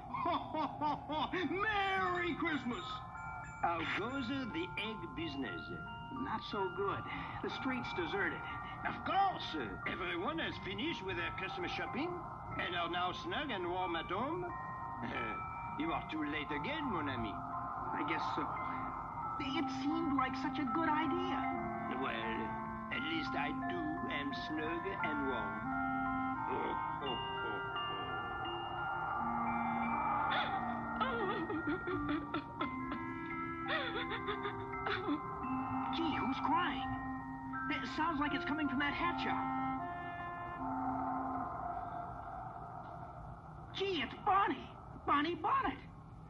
Merry 1.51 2.33
Christmas! 2.39 2.85
How 3.61 3.79
goes 3.99 4.25
uh, 4.31 4.45
the 4.53 4.65
egg 4.81 4.97
business? 5.15 5.61
Not 6.23 6.41
so 6.51 6.71
good. 6.75 7.03
The 7.43 7.51
street's 7.61 7.89
deserted. 7.93 8.41
Of 8.87 8.95
course, 9.05 9.61
uh, 9.61 9.91
everyone 9.91 10.39
has 10.39 10.53
finished 10.65 11.05
with 11.05 11.17
their 11.17 11.31
Christmas 11.37 11.71
shopping 11.71 12.09
Hello 12.57 12.87
now, 12.87 13.11
snug 13.23 13.51
and 13.51 13.69
warm 13.69 13.95
at 13.95 14.09
home? 14.09 14.43
you 15.79 15.91
are 15.91 16.03
too 16.09 16.25
late 16.25 16.49
again, 16.49 16.91
mon 16.91 17.07
ami. 17.07 17.31
I 17.93 18.03
guess 18.09 18.23
so. 18.35 18.41
It 19.39 19.65
seemed 19.81 20.17
like 20.17 20.35
such 20.41 20.57
a 20.57 20.65
good 20.73 20.89
idea. 20.89 21.37
Well, 22.01 22.49
at 22.91 23.03
least 23.13 23.29
I 23.37 23.53
do 23.69 23.77
am 24.09 24.33
snug 24.47 24.87
and 25.05 25.27
warm. 25.27 25.67
Gee, 35.95 36.15
who's 36.19 36.37
crying? 36.45 36.89
It 37.69 37.87
sounds 37.95 38.19
like 38.19 38.33
it's 38.33 38.45
coming 38.45 38.67
from 38.67 38.79
that 38.79 38.93
hatch 38.93 39.27
up. 39.27 39.56
Bonnie. 45.07 45.35
Bonnet. 45.35 45.79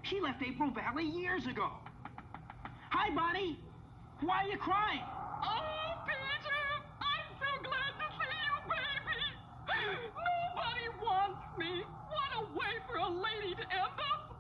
She 0.04 0.22
left 0.22 0.42
April 0.44 0.70
Valley 0.70 1.04
years 1.04 1.48
ago. 1.48 1.68
Hi, 2.92 3.10
Bonnie. 3.14 3.60
Why 4.22 4.44
are 4.46 4.48
you 4.48 4.58
crying? 4.58 5.02
Oh, 5.44 5.98
Peter, 6.06 6.70
I'm 7.02 7.26
so 7.42 7.50
glad 7.66 7.92
to 7.98 8.08
see 8.22 8.38
you, 8.38 8.54
baby. 8.70 9.18
Nobody 9.66 10.88
wants 11.02 11.42
me. 11.58 11.84
What 12.14 12.32
a 12.38 12.42
way 12.54 12.74
for 12.88 12.98
a 12.98 13.10
lady 13.10 13.56
to 13.56 13.66
end 13.66 13.98
up 13.98 14.38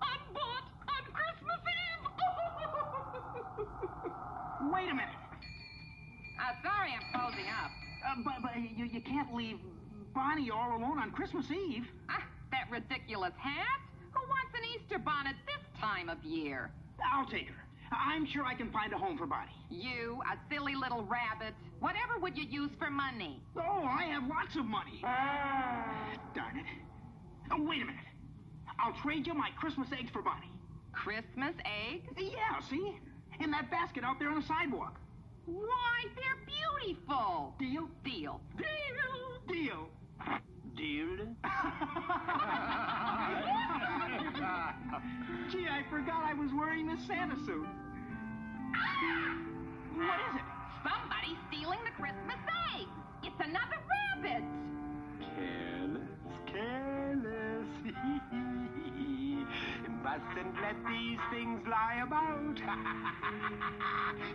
unbought 0.00 0.66
on 0.86 1.02
Christmas 1.12 1.60
Eve. 1.66 2.06
Wait 4.72 4.88
a 4.88 4.94
minute. 4.94 5.18
Uh, 6.38 6.54
sorry 6.62 6.94
I'm 6.94 7.06
closing 7.12 7.50
up. 7.50 7.70
Uh, 8.06 8.22
but 8.24 8.40
but 8.40 8.54
you, 8.56 8.86
you 8.86 9.00
can't 9.00 9.34
leave 9.34 9.58
Bonnie 10.14 10.50
all 10.50 10.76
alone 10.76 10.98
on 11.00 11.10
Christmas 11.10 11.50
Eve. 11.50 11.86
That 12.08 12.22
ridiculous 12.74 13.32
hat? 13.38 13.80
Who 14.12 14.20
wants 14.28 14.52
an 14.54 14.64
Easter 14.74 14.98
bonnet 14.98 15.36
this 15.46 15.62
time 15.80 16.08
of 16.08 16.22
year? 16.24 16.70
I'll 17.12 17.26
take 17.26 17.48
her. 17.48 17.64
I'm 17.92 18.26
sure 18.26 18.44
I 18.44 18.54
can 18.54 18.72
find 18.72 18.92
a 18.92 18.98
home 18.98 19.16
for 19.16 19.26
Bonnie. 19.26 19.52
You, 19.70 20.20
a 20.32 20.36
silly 20.52 20.74
little 20.74 21.04
rabbit. 21.04 21.54
Whatever 21.78 22.18
would 22.20 22.36
you 22.36 22.44
use 22.44 22.70
for 22.76 22.90
money? 22.90 23.40
Oh, 23.56 23.84
I 23.84 24.04
have 24.04 24.26
lots 24.26 24.56
of 24.56 24.64
money. 24.64 25.00
Ah. 25.04 26.14
Darn 26.34 26.56
it. 26.56 26.64
Oh, 27.52 27.62
wait 27.62 27.82
a 27.82 27.84
minute. 27.84 28.00
I'll 28.80 28.94
trade 29.02 29.24
you 29.26 29.34
my 29.34 29.50
Christmas 29.56 29.88
eggs 29.96 30.10
for 30.10 30.22
Bonnie. 30.22 30.50
Christmas 30.92 31.54
eggs? 31.64 32.08
Yeah, 32.18 32.58
see? 32.68 32.96
In 33.38 33.52
that 33.52 33.70
basket 33.70 34.02
out 34.02 34.18
there 34.18 34.30
on 34.30 34.40
the 34.40 34.46
sidewalk. 34.46 34.98
Why, 35.46 36.06
they're 36.16 36.88
beautiful. 36.88 37.54
Deal? 37.60 37.88
Deal. 38.04 38.40
Deal? 38.56 38.66
Deal. 39.46 39.88
Deal? 40.76 41.06
Gee, 45.50 45.66
I 45.68 45.84
forgot 45.90 46.24
I 46.24 46.34
was 46.34 46.50
wearing 46.56 46.86
this 46.86 47.00
Santa 47.06 47.36
suit. 47.44 47.66
What 49.94 50.18
is 50.20 50.34
it? 50.34 50.42
Somebody's 50.82 51.38
stealing 51.48 51.78
the 51.84 51.92
Christmas 51.92 52.40
eggs. 52.74 52.90
It's 53.22 53.40
another 53.40 53.78
rabbit. 54.20 54.44
Careless, 55.36 56.10
careless. 56.46 57.68
Mustn't 60.14 60.54
let 60.62 60.76
these 60.86 61.18
things 61.32 61.60
lie 61.66 61.98
about. 62.06 62.54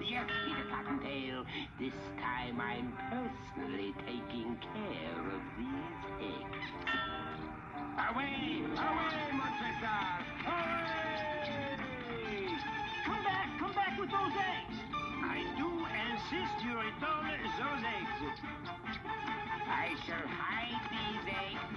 yes, 0.04 0.28
Peter 0.44 0.68
Cottontail. 0.68 1.46
This 1.80 1.94
time 2.20 2.60
I'm 2.60 2.92
personally 3.08 3.96
taking 4.04 4.60
care 4.60 5.24
of 5.24 5.42
these 5.56 6.04
eggs. 6.20 6.68
Away! 8.12 8.60
Away, 8.76 9.24
Montresor! 9.40 10.04
Away! 10.52 11.00
Come 13.06 13.24
back! 13.24 13.48
Come 13.60 13.72
back 13.72 13.98
with 13.98 14.12
those 14.12 14.36
eggs! 14.36 14.84
I 15.24 15.48
do 15.56 15.70
insist 15.96 16.60
you 16.66 16.76
return 16.76 17.40
those 17.56 17.84
eggs. 17.88 18.20
I 19.64 19.96
shall 20.06 20.28
hide 20.28 20.84
these 20.92 21.24
eggs 21.24 21.72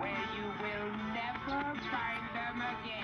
where 0.00 0.26
you 0.34 0.46
will 0.58 0.90
never 1.14 1.62
find 1.86 2.26
them 2.34 2.58
again. 2.82 3.03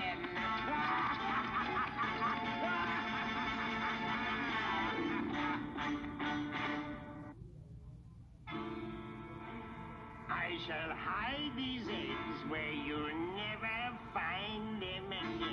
I 10.51 10.57
shall 10.67 10.91
hide 10.97 11.51
these 11.55 11.87
eggs 11.87 12.39
where 12.49 12.73
you'll 12.73 13.07
never 13.39 13.95
find 14.13 14.81
them 14.81 15.07
again. 15.07 15.47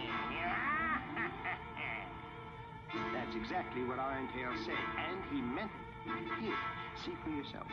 That's 3.15 3.37
exactly 3.37 3.85
what 3.85 4.01
Irontail 4.01 4.51
said, 4.67 4.75
and 4.75 5.23
he 5.31 5.41
meant 5.41 5.71
it. 5.71 6.43
Here, 6.43 6.59
see 7.05 7.15
for 7.23 7.31
yourself. 7.31 7.69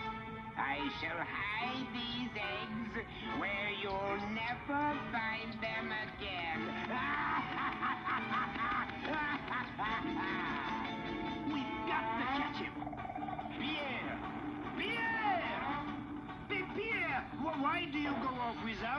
I 0.56 0.78
shall 1.02 1.18
hide 1.18 1.88
these 1.98 2.30
eggs 2.38 2.94
where 3.40 3.72
you'll 3.82 4.22
never 4.30 4.85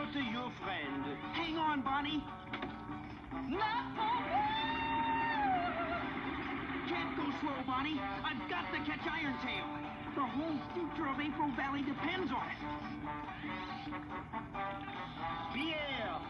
off 0.07 0.15
without 0.15 0.33
your 0.33 0.51
friend? 0.63 1.05
Hang 1.33 1.57
on, 1.57 1.83
Bonnie. 1.83 2.23
Can't 6.89 7.17
go 7.17 7.25
slow, 7.41 7.57
Bonnie. 7.67 8.01
I've 8.25 8.49
got 8.51 8.71
to 8.73 8.79
catch 8.85 9.07
Irontail. 9.07 9.67
The 10.15 10.23
whole 10.23 10.59
future 10.75 11.09
of 11.09 11.21
April 11.21 11.51
Valley 11.57 11.83
depends 11.83 12.33
on 12.33 12.47
it. 12.47 12.59
Pierre! 15.55 16.21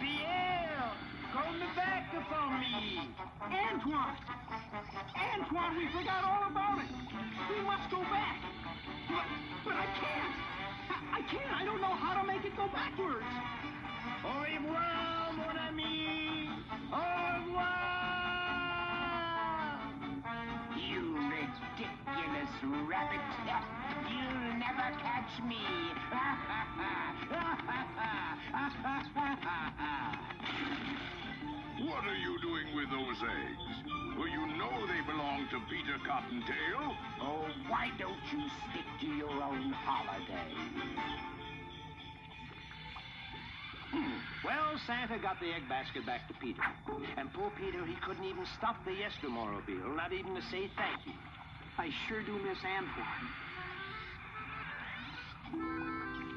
Pierre! 0.00 0.92
Come 1.32 1.60
back 1.76 2.12
for 2.12 2.50
me! 2.58 3.10
Antoine! 3.42 4.16
Antoine, 5.16 5.76
we 5.76 5.86
forgot 5.88 6.24
all 6.24 6.50
about 6.50 6.78
it. 6.78 6.90
We 7.50 7.64
must 7.64 7.90
go 7.90 8.00
back. 8.02 8.40
But, 9.08 9.24
but 9.64 9.74
I 9.74 9.86
can't. 10.00 10.45
I, 11.16 11.22
can't. 11.32 11.50
I 11.50 11.64
don't 11.64 11.80
know 11.80 11.94
how 11.96 12.20
to 12.20 12.26
make 12.26 12.44
it 12.44 12.54
go 12.58 12.68
backwards. 12.68 13.24
Au 14.22 14.42
revoir, 14.42 15.32
mon 15.32 15.56
ami! 15.56 16.50
Au 16.92 17.00
revoir! 17.40 17.80
You 20.76 21.16
ridiculous 21.32 22.52
rabbit. 22.86 23.24
You'll 24.12 24.60
never 24.60 24.92
catch 25.00 25.40
me. 25.48 25.64
What 31.84 32.04
are 32.04 32.16
you 32.16 32.40
doing 32.40 32.74
with 32.74 32.88
those 32.90 33.20
eggs? 33.20 33.92
Well, 34.16 34.28
you 34.28 34.46
know 34.56 34.72
they 34.88 35.02
belong 35.04 35.46
to 35.50 35.60
Peter 35.68 36.00
Cottontail. 36.06 36.96
oh, 37.20 37.44
why 37.68 37.90
don't 37.98 38.16
you 38.32 38.48
stick 38.48 38.86
to 39.00 39.06
your 39.06 39.30
own 39.30 39.72
holiday? 39.84 40.56
Hmm. 43.92 44.18
Well, 44.42 44.80
Santa 44.86 45.18
got 45.18 45.38
the 45.38 45.52
egg 45.52 45.68
basket 45.68 46.06
back 46.06 46.26
to 46.28 46.34
Peter. 46.40 46.62
And 47.18 47.30
poor 47.34 47.52
Peter, 47.60 47.84
he 47.84 47.94
couldn't 47.96 48.24
even 48.24 48.46
stop 48.56 48.82
the 48.86 48.92
Yestermorrowbile, 48.92 49.94
not 49.96 50.14
even 50.14 50.34
to 50.34 50.42
say 50.50 50.70
thank 50.76 51.04
you. 51.04 51.12
I 51.76 51.90
sure 52.08 52.22
do 52.22 52.32
miss 52.40 52.58
Antoine. 52.64 53.28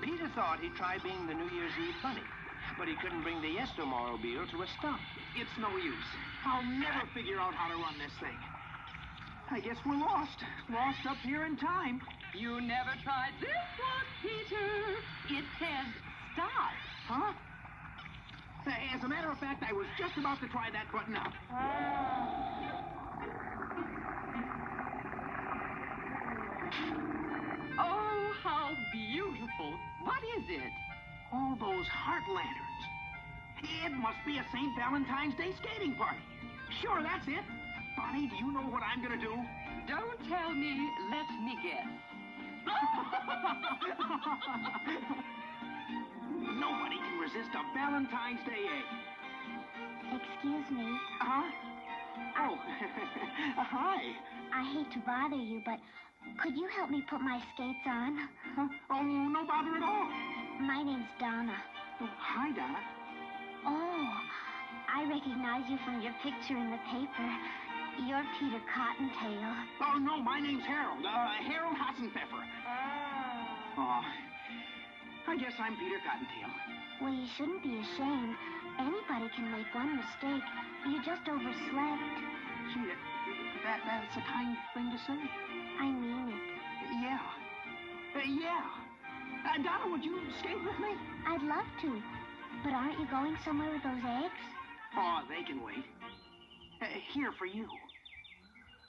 Peter 0.04 0.30
thought 0.36 0.60
he'd 0.60 0.76
try 0.76 0.98
being 1.02 1.28
the 1.28 1.34
New 1.34 1.50
Year's 1.56 1.72
Eve 1.80 1.96
bunny, 2.04 2.28
but 2.80 2.88
he 2.88 2.96
couldn't 3.04 3.22
bring 3.22 3.42
the 3.42 3.52
Yestermorrowbile 3.60 4.50
to 4.52 4.64
a 4.64 4.68
stop. 4.80 5.00
It's 5.36 5.52
no 5.60 5.68
use. 5.76 6.10
I'll 6.48 6.64
never 6.64 7.04
figure 7.14 7.38
out 7.38 7.54
how 7.54 7.68
to 7.68 7.76
run 7.76 8.00
this 8.00 8.16
thing. 8.24 8.40
I 9.52 9.60
guess 9.60 9.76
we're 9.86 10.00
lost. 10.00 10.40
Lost 10.72 11.04
up 11.06 11.18
here 11.18 11.46
in 11.46 11.58
time. 11.58 12.02
You 12.34 12.62
never 12.62 12.96
tried 13.04 13.36
this 13.42 13.68
one, 13.84 14.08
Peter. 14.24 15.40
It 15.40 15.46
says 15.60 15.92
stop. 16.34 16.72
Huh? 17.08 17.34
Uh, 18.66 18.96
as 18.96 19.04
a 19.04 19.08
matter 19.08 19.30
of 19.30 19.38
fact, 19.40 19.64
I 19.68 19.74
was 19.74 19.88
just 19.98 20.16
about 20.18 20.40
to 20.42 20.48
try 20.48 20.70
that 20.72 20.92
button 20.94 21.16
out. 21.16 21.34
Oh, 27.80 28.32
how 28.44 28.72
beautiful. 28.94 29.74
What 30.04 30.22
is 30.38 30.46
it? 30.48 30.72
All 31.34 31.58
those 31.60 31.88
heart 31.88 32.24
lanterns. 32.30 32.69
It 33.64 33.92
must 33.92 34.18
be 34.26 34.38
a 34.38 34.46
St. 34.54 34.72
Valentine's 34.78 35.36
Day 35.36 35.52
skating 35.60 35.96
party. 35.96 36.20
Sure, 36.82 37.02
that's 37.04 37.28
it. 37.28 37.44
Bonnie, 37.98 38.28
do 38.28 38.36
you 38.36 38.52
know 38.54 38.62
what 38.72 38.84
I'm 38.84 39.02
gonna 39.02 39.18
do? 39.20 39.34
Don't 39.88 40.20
tell 40.30 40.54
me. 40.54 40.90
Let 41.12 41.28
me 41.44 41.58
guess. 41.64 41.88
Nobody 46.60 46.98
can 46.98 47.20
resist 47.20 47.50
a 47.56 47.64
Valentine's 47.76 48.40
Day 48.48 48.64
egg. 48.64 48.86
Excuse 50.16 50.70
me. 50.72 50.88
Huh? 51.20 51.52
Oh, 52.40 52.56
hi. 53.58 54.02
I 54.54 54.64
hate 54.74 54.92
to 54.94 55.00
bother 55.06 55.36
you, 55.36 55.62
but 55.66 55.80
could 56.42 56.56
you 56.56 56.68
help 56.78 56.90
me 56.90 57.02
put 57.10 57.20
my 57.22 57.42
skates 57.54 57.86
on? 57.88 58.30
Oh, 58.92 59.02
no 59.02 59.46
bother 59.48 59.76
at 59.78 59.84
all. 59.84 60.08
My 60.60 60.84
name's 60.84 61.08
Donna. 61.20 61.56
Oh, 62.02 62.10
hi, 62.18 62.52
Donna. 62.52 62.80
Oh, 63.66 64.10
I 64.88 65.04
recognize 65.10 65.70
you 65.70 65.78
from 65.86 66.02
your 66.02 66.14
picture 66.24 66.56
in 66.56 66.72
the 66.72 66.80
paper. 66.92 67.30
You're 68.08 68.24
Peter 68.40 68.62
Cottontail. 68.72 69.52
Oh, 69.84 70.00
no, 70.00 70.24
my 70.24 70.40
name's 70.40 70.64
Harold. 70.64 71.04
Uh, 71.04 71.28
Harold 71.44 71.76
Hassenpfeffer. 71.76 72.44
Oh, 73.78 74.02
I 75.28 75.38
guess 75.38 75.54
I'm 75.60 75.76
Peter 75.76 76.00
Cottontail. 76.08 76.52
Well, 77.02 77.14
you 77.14 77.28
shouldn't 77.36 77.64
be 77.64 77.76
ashamed. 77.80 78.36
Anybody 78.80 79.28
can 79.36 79.52
make 79.52 79.68
one 79.76 79.98
mistake. 79.98 80.44
You 80.88 81.04
just 81.04 81.28
overslept. 81.28 82.16
Gee, 82.72 82.88
that, 83.64 83.84
that's 83.84 84.16
a 84.16 84.24
kind 84.32 84.56
thing 84.74 84.92
to 84.92 84.98
say. 85.04 85.20
I 85.80 85.92
mean 85.92 86.30
it. 86.30 86.44
Yeah. 87.04 87.20
Uh, 88.16 88.20
yeah. 88.26 88.64
Uh, 89.44 89.58
Donna, 89.64 89.92
would 89.92 90.04
you 90.04 90.20
skate 90.40 90.64
with 90.64 90.80
me? 90.80 90.96
I'd 91.28 91.44
love 91.44 91.68
to. 91.82 92.02
But 92.64 92.74
aren't 92.74 93.00
you 93.00 93.08
going 93.08 93.38
somewhere 93.46 93.72
with 93.72 93.84
those 93.84 94.04
eggs? 94.04 94.42
Oh, 94.98 95.22
they 95.30 95.44
can 95.44 95.64
wait. 95.64 95.86
Uh, 96.82 96.86
here 97.14 97.32
for 97.38 97.46
you. 97.46 97.68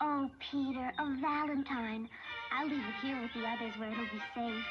Oh, 0.00 0.30
Peter, 0.50 0.92
a 0.98 1.20
valentine. 1.20 2.09
I'll 2.52 2.66
leave 2.66 2.78
it 2.78 3.06
here 3.06 3.20
with 3.20 3.30
the 3.35 3.46
others 3.46 3.72
where 3.78 3.92
it'll 3.92 4.04
be 4.04 4.22
safe. 4.35 4.64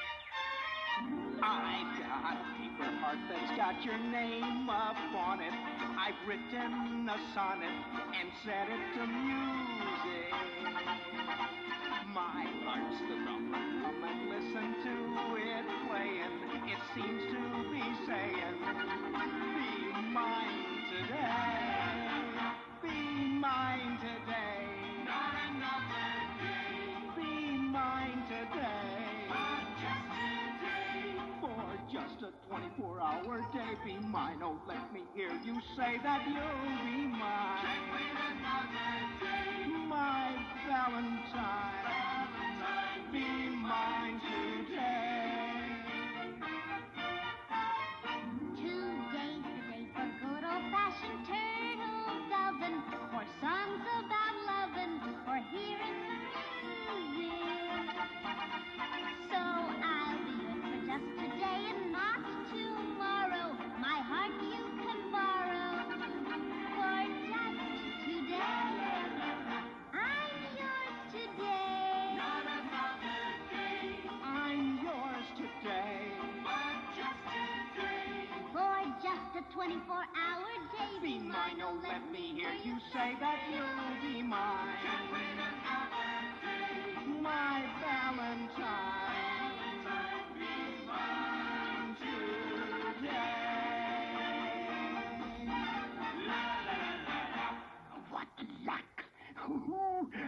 I've 1.42 2.00
got 2.00 2.36
a 2.36 2.46
paper 2.60 2.92
heart 3.00 3.18
that's 3.30 3.56
got 3.56 3.84
your 3.86 3.98
name 3.98 4.70
up 4.70 4.98
on 5.16 5.40
it. 5.40 5.54
I've 5.98 6.20
written 6.28 7.08
a 7.08 7.18
sonnet 7.34 7.72
and 8.20 8.30
set 8.44 8.68
it 8.68 8.84
to 9.00 9.08
music. 9.08 10.32
My 12.14 12.44
heart's 12.66 13.00
the 13.08 13.16
drummer. 13.24 13.56
Come 13.56 14.04
and 14.04 14.30
listen 14.30 14.76
to 14.84 14.94
it 15.38 15.66
playing. 15.88 16.34
It 16.68 16.82
seems 16.94 17.24
to 17.32 17.40
be 17.72 17.84
saying, 18.06 18.56
Be 19.56 20.12
mine 20.12 20.66
today. 20.92 22.00
Be 22.84 23.40
mine 23.40 23.98
today. 24.02 24.68
Not 25.06 25.36
another 25.48 26.10
day. 26.42 27.16
Be 27.16 27.58
mine 27.72 28.24
today. 28.28 28.89
Just 32.18 32.24
a 32.24 32.50
24 32.50 33.00
hour 33.02 33.42
day, 33.54 33.76
be 33.86 33.94
mine. 34.08 34.40
Oh, 34.42 34.58
let 34.68 34.92
me 34.94 35.02
hear 35.14 35.30
you 35.46 35.60
say 35.78 35.98
that 36.02 36.26
you'll 36.26 36.86
be 36.86 37.08
mine. 37.08 37.66
My 39.88 40.36
Valentine. 40.68 42.00
Be 43.12 43.50
mine 43.50 44.09
say 83.00 83.16
that 83.22 83.40
you'll 83.50 84.12
be 84.14 84.22
mine. 84.22 84.76
My 87.22 87.64
Valentine. 87.80 89.54
Be 90.36 90.56
mine 90.86 91.96
today. 93.00 93.40
What 98.12 98.36
luck! 98.66 98.84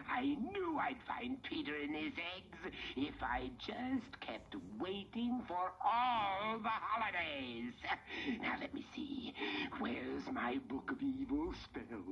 I 0.09 0.21
knew 0.23 0.79
I'd 0.79 0.95
find 1.07 1.43
Peter 1.43 1.75
in 1.75 1.93
his 1.93 2.13
eggs 2.13 2.73
if 2.95 3.21
I 3.21 3.49
just 3.59 4.21
kept 4.21 4.55
waiting 4.79 5.41
for 5.47 5.73
all 5.83 6.57
the 6.59 6.69
holidays. 6.69 7.73
Now 8.41 8.55
let 8.61 8.73
me 8.73 8.85
see. 8.95 9.33
Where's 9.79 10.23
my 10.31 10.59
book 10.69 10.91
of 10.91 11.01
evil 11.01 11.53
spells? 11.65 12.10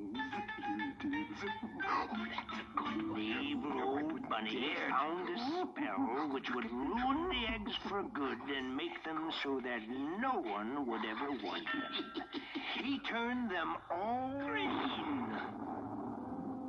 That's 2.28 2.60
a 2.60 2.66
good. 2.78 3.20
Evil 3.20 3.82
old 3.82 4.30
bunny 4.30 4.76
found 4.90 5.30
a 5.30 5.38
spell 5.40 6.30
which 6.32 6.50
would 6.54 6.72
ruin 6.72 7.30
the 7.30 7.54
eggs 7.54 7.76
for 7.88 8.04
good 8.14 8.38
and 8.56 8.76
make 8.76 9.04
them 9.04 9.32
so 9.44 9.60
that 9.64 9.82
no 10.20 10.42
one 10.42 10.86
would 10.88 11.02
ever 11.06 11.32
want 11.44 11.66
them. 11.66 12.42
He 12.84 13.00
turned 13.00 13.50
them 13.50 13.76
all 13.92 14.32
green. 14.46 15.28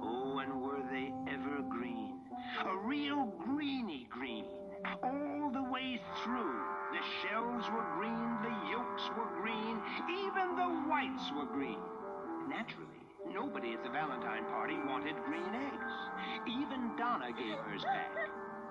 Oh, 0.03 0.39
and 0.39 0.61
were 0.61 0.83
they 0.91 1.13
ever 1.33 1.63
green? 1.69 2.21
A 2.67 2.77
real 2.87 3.33
greeny 3.45 4.07
green. 4.11 4.45
All 5.03 5.51
the 5.53 5.63
way 5.63 6.01
through. 6.25 6.61
The 6.93 7.03
shells 7.23 7.65
were 7.73 7.87
green, 7.97 8.39
the 8.43 8.71
yolks 8.71 9.09
were 9.17 9.41
green, 9.41 9.81
even 10.11 10.57
the 10.57 10.89
whites 10.89 11.31
were 11.37 11.47
green. 11.47 11.79
Naturally, 12.49 13.10
nobody 13.29 13.73
at 13.75 13.83
the 13.83 13.91
Valentine 13.91 14.45
party 14.47 14.75
wanted 14.87 15.15
green 15.25 15.55
eggs. 15.55 15.93
Even 16.47 16.97
Donna 16.97 17.33
gave 17.33 17.59
hers 17.59 17.85
back. 17.85 18.11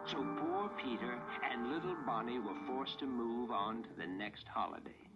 So 0.06 0.18
poor 0.18 0.70
Peter 0.82 1.20
and 1.52 1.72
little 1.72 1.96
Bonnie 2.06 2.40
were 2.40 2.56
forced 2.66 3.00
to 3.00 3.06
move 3.06 3.52
on 3.52 3.84
to 3.84 3.90
the 3.98 4.08
next 4.08 4.48
holiday. 4.48 5.10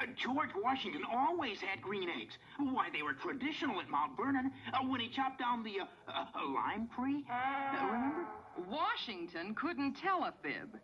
Uh, 0.00 0.06
George 0.16 0.50
Washington 0.56 1.02
always 1.12 1.60
had 1.60 1.82
green 1.82 2.08
eggs. 2.08 2.38
Why, 2.58 2.88
they 2.90 3.02
were 3.02 3.12
traditional 3.12 3.80
at 3.80 3.90
Mount 3.90 4.16
Vernon 4.16 4.50
uh, 4.72 4.78
when 4.86 5.00
he 5.00 5.08
chopped 5.08 5.38
down 5.38 5.62
the 5.62 5.80
uh, 5.80 5.84
uh, 6.08 6.24
lime 6.54 6.88
tree. 6.96 7.24
Uh, 7.30 7.86
remember? 7.86 8.24
Washington 8.70 9.54
couldn't 9.54 9.94
tell 9.94 10.24
a 10.24 10.32
fib. 10.42 10.80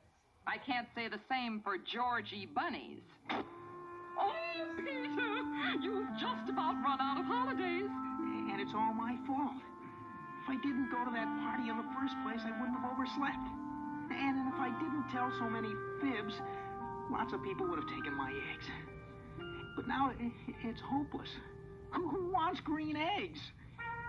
I 0.46 0.58
can't 0.58 0.86
say 0.94 1.08
the 1.08 1.20
same 1.30 1.60
for 1.64 1.76
Georgie 1.78 2.46
Bunnies. 2.46 3.02
Oh, 4.18 4.32
Peter, 4.76 5.32
you've 5.80 6.10
just 6.18 6.48
about 6.48 6.74
run 6.82 7.00
out 7.00 7.20
of 7.20 7.26
holidays. 7.26 7.90
And 8.50 8.60
it's 8.60 8.72
all 8.74 8.94
my 8.94 9.16
fault. 9.26 9.60
If 10.44 10.50
I 10.50 10.56
didn't 10.62 10.90
go 10.90 11.04
to 11.04 11.10
that 11.10 11.28
party 11.42 11.68
in 11.68 11.76
the 11.76 11.88
first 11.98 12.14
place, 12.24 12.40
I 12.44 12.54
wouldn't 12.60 12.78
have 12.78 12.90
overslept. 12.92 13.46
And 14.10 14.48
if 14.48 14.58
I 14.62 14.70
didn't 14.78 15.10
tell 15.10 15.30
so 15.38 15.50
many 15.50 15.74
fibs, 16.00 16.34
lots 17.10 17.32
of 17.32 17.42
people 17.42 17.66
would 17.66 17.78
have 17.78 17.90
taken 17.90 18.14
my 18.14 18.30
eggs. 18.54 18.66
But 19.74 19.88
now 19.88 20.12
it's 20.62 20.80
hopeless. 20.80 21.28
Who 21.90 22.08
who 22.14 22.32
wants 22.32 22.60
green 22.60 22.96
eggs? 22.96 23.40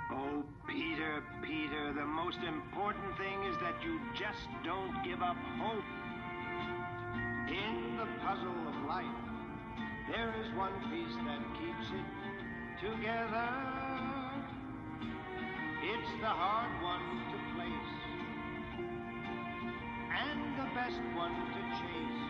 Oh, 0.10 0.43
Peter, 0.70 1.22
Peter, 1.43 1.91
the 1.93 2.06
most 2.06 2.38
important 2.48 3.17
thing 3.17 3.43
is 3.43 3.58
that 3.60 3.76
you 3.84 4.00
just 4.13 4.48
don't 4.63 5.04
give 5.04 5.22
up 5.22 5.36
hope. 5.60 5.84
In 7.50 7.98
the 7.98 8.08
puzzle 8.24 8.56
of 8.70 8.88
life, 8.88 9.27
there 10.10 10.34
is 10.39 10.48
one 10.56 10.72
piece 10.89 11.15
that 11.26 11.41
keeps 11.60 11.91
it 11.91 12.08
together. 12.80 13.50
It's 15.84 16.12
the 16.22 16.28
hard 16.28 16.72
one 16.82 17.08
to 17.32 17.38
place, 17.56 17.93
and 20.15 20.39
the 20.58 20.67
best 20.74 21.02
one 21.15 21.36
to 21.54 21.62
chase. 21.80 22.24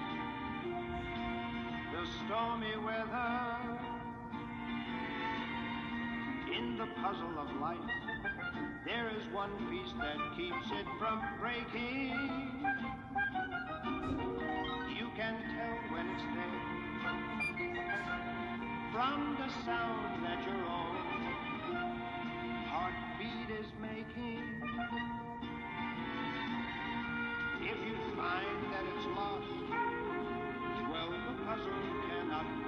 The 1.93 2.03
stormy 2.25 2.77
weather 2.83 3.79
in 6.57 6.77
the 6.77 6.87
puzzle 7.01 7.37
of 7.39 7.61
life, 7.61 7.77
there 8.85 9.09
is 9.09 9.23
one 9.33 9.51
piece 9.69 9.93
that 9.99 10.17
keeps 10.35 10.67
it 10.71 10.87
from 10.97 11.21
breaking. 11.39 12.09
You 14.97 15.07
can 15.15 15.35
tell 15.53 15.77
when 15.91 16.07
it's 16.09 16.23
there 16.33 17.36
from 18.91 19.37
the 19.39 19.49
sound 19.65 20.23
that 20.23 20.43
your 20.45 20.63
own 20.65 20.95
heartbeat 22.69 23.49
is 23.59 23.67
making. 23.81 24.43
If 27.61 27.77
you 27.87 27.95
find 28.15 28.57
that 28.73 28.83
it's 28.91 29.05
lost, 29.15 29.47
well, 30.91 31.11
the 31.11 31.33
puzzle 31.45 31.83
cannot 32.09 32.66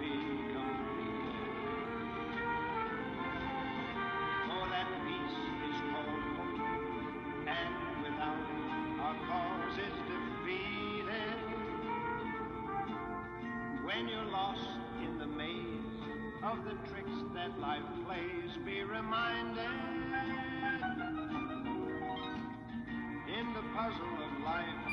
of 16.51 16.63
the 16.65 16.73
tricks 16.89 17.19
that 17.35 17.59
life 17.59 17.83
plays, 18.05 18.51
be 18.65 18.81
reminded. 18.81 19.69
In 23.37 23.53
the 23.53 23.61
puzzle 23.75 24.17
of 24.25 24.31
life, 24.43 24.85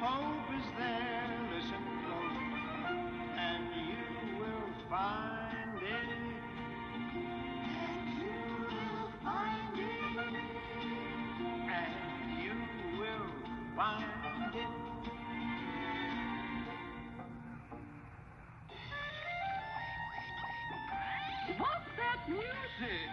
hope 0.00 0.50
is 0.58 0.66
there, 0.78 1.30
listen 1.54 1.84
close, 2.02 2.42
and 3.38 3.64
you 3.86 4.02
will 4.40 4.70
find 4.90 5.78
it. 5.78 6.10
And 7.78 8.06
you 8.18 8.40
will 8.66 9.10
find 9.22 9.78
it. 9.78 10.36
And 11.70 12.42
you 12.42 12.54
will 12.98 13.30
find 13.76 14.19
That 22.30 22.46
music? 22.78 23.10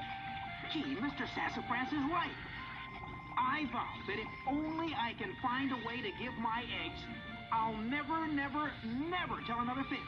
Gee, 0.73 0.95
Mr. 1.01 1.25
Sassafras 1.33 1.89
is 1.89 2.05
right. 2.11 2.37
I 3.37 3.65
vow 3.71 3.87
that 4.07 4.19
if 4.19 4.27
only 4.47 4.93
I 4.93 5.13
can 5.17 5.33
find 5.41 5.71
a 5.71 5.79
way 5.87 6.01
to 6.01 6.11
give 6.21 6.33
my 6.37 6.65
eggs, 6.85 7.01
I'll 7.51 7.77
never, 7.77 8.27
never, 8.27 8.71
never 8.85 9.41
tell 9.47 9.59
another 9.59 9.85
fib. 9.89 10.05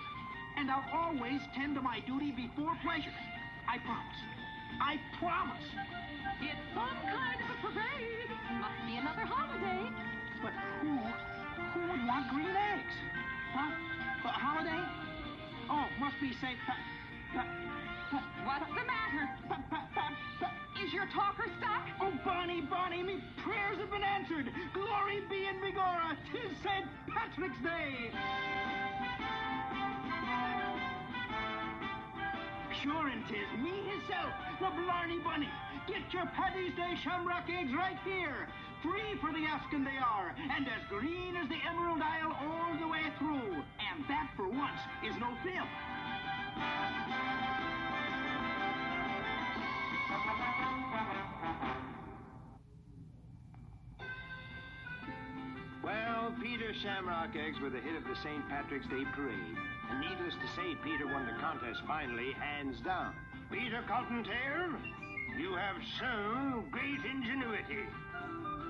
And 0.57 0.69
I'll 0.69 0.85
always 0.93 1.41
tend 1.55 1.75
to 1.75 1.81
my 1.81 2.01
duty 2.05 2.31
before 2.31 2.75
pleasure. 2.83 3.13
I 3.67 3.77
promise. 3.79 4.19
I 4.81 4.99
promise. 5.17 5.67
It's 6.41 6.65
some 6.73 6.97
kind 7.09 7.39
of 7.41 7.49
a 7.49 7.57
parade. 7.65 8.29
Must 8.59 8.81
be 8.85 8.97
another 8.97 9.25
holiday. 9.25 9.89
But 10.41 10.53
who, 10.81 10.93
who 11.73 11.81
would 11.91 12.03
want 12.05 12.29
green 12.29 12.55
eggs? 12.55 12.95
Huh? 13.53 13.71
A 14.25 14.31
holiday? 14.33 14.83
Oh, 15.69 15.85
must 15.99 16.19
be 16.19 16.33
St. 16.41 16.57
Pa- 16.65 16.77
Pa- 17.33 17.47
What's 18.11 18.65
the 18.69 18.85
matter? 18.85 19.29
Is 20.83 20.93
your 20.93 21.05
talker 21.07 21.45
stuck? 21.59 21.85
Oh, 22.01 22.13
Bonnie, 22.25 22.61
Bonnie, 22.61 23.03
me 23.03 23.23
prayers 23.43 23.77
have 23.77 23.91
been 23.91 24.03
answered. 24.03 24.49
Glory 24.73 25.21
be 25.29 25.45
in 25.45 25.61
begorra. 25.61 26.17
Tis 26.31 26.57
St. 26.63 26.85
Patrick's 27.07 27.61
Day. 27.61 28.11
Sure 32.81 33.07
and 33.07 33.27
tis 33.27 33.49
me 33.61 33.75
himself, 33.91 34.33
the 34.59 34.69
Blarney 34.81 35.19
Bunny. 35.19 35.49
Get 35.85 36.13
your 36.13 36.25
Paddy's 36.27 36.73
Day 36.75 36.95
shamrock 37.03 37.49
eggs 37.49 37.73
right 37.73 37.97
here. 38.05 38.47
Free 38.81 39.19
for 39.19 39.33
the 39.33 39.45
asking 39.45 39.83
they 39.83 39.99
are, 40.01 40.33
and 40.55 40.65
as 40.65 40.87
green 40.87 41.35
as 41.35 41.49
the 41.49 41.57
Emerald 41.69 42.01
Isle 42.01 42.35
all 42.41 42.79
the 42.79 42.87
way 42.87 43.03
through. 43.19 43.53
And 43.53 44.07
that, 44.07 44.29
for 44.37 44.47
once, 44.47 44.79
is 45.03 45.15
no 45.19 45.27
fib. 45.43 45.67
Well, 55.83 56.33
Peter 56.41 56.73
Shamrock 56.81 57.35
eggs 57.35 57.59
were 57.61 57.69
the 57.69 57.79
hit 57.79 57.95
of 57.95 58.03
the 58.03 58.15
St. 58.23 58.47
Patrick's 58.49 58.87
Day 58.87 59.03
parade. 59.15 59.57
And 59.89 59.99
needless 60.01 60.33
to 60.33 60.47
say, 60.55 60.75
Peter 60.83 61.05
won 61.05 61.25
the 61.25 61.39
contest 61.39 61.81
finally, 61.87 62.33
hands 62.33 62.79
down. 62.81 63.13
Peter 63.51 63.83
Cottontail, 63.87 64.77
you 65.39 65.53
have 65.53 65.75
shown 65.99 66.65
great 66.71 67.05
ingenuity. 67.05 67.85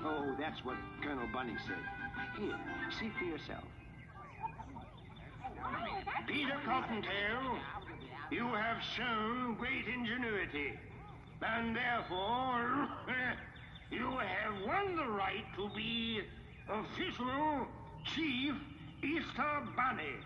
Oh, 0.04 0.34
that's 0.38 0.64
what 0.64 0.76
Colonel 1.02 1.28
Bunny 1.32 1.56
said. 1.66 1.84
Here, 2.38 2.58
see 2.98 3.10
for 3.18 3.24
yourself. 3.24 3.64
Peter 6.26 6.56
Cottontail, 6.64 7.58
you 8.30 8.46
have 8.46 8.78
shown 8.96 9.56
great 9.58 9.86
ingenuity. 9.86 10.78
And 11.42 11.74
therefore, 11.74 12.88
you 13.90 14.10
have 14.10 14.66
won 14.66 14.96
the 14.96 15.08
right 15.10 15.44
to 15.56 15.70
be 15.74 16.20
official 16.68 17.66
Chief 18.14 18.54
Easter 19.02 19.62
Bunny. 19.76 20.16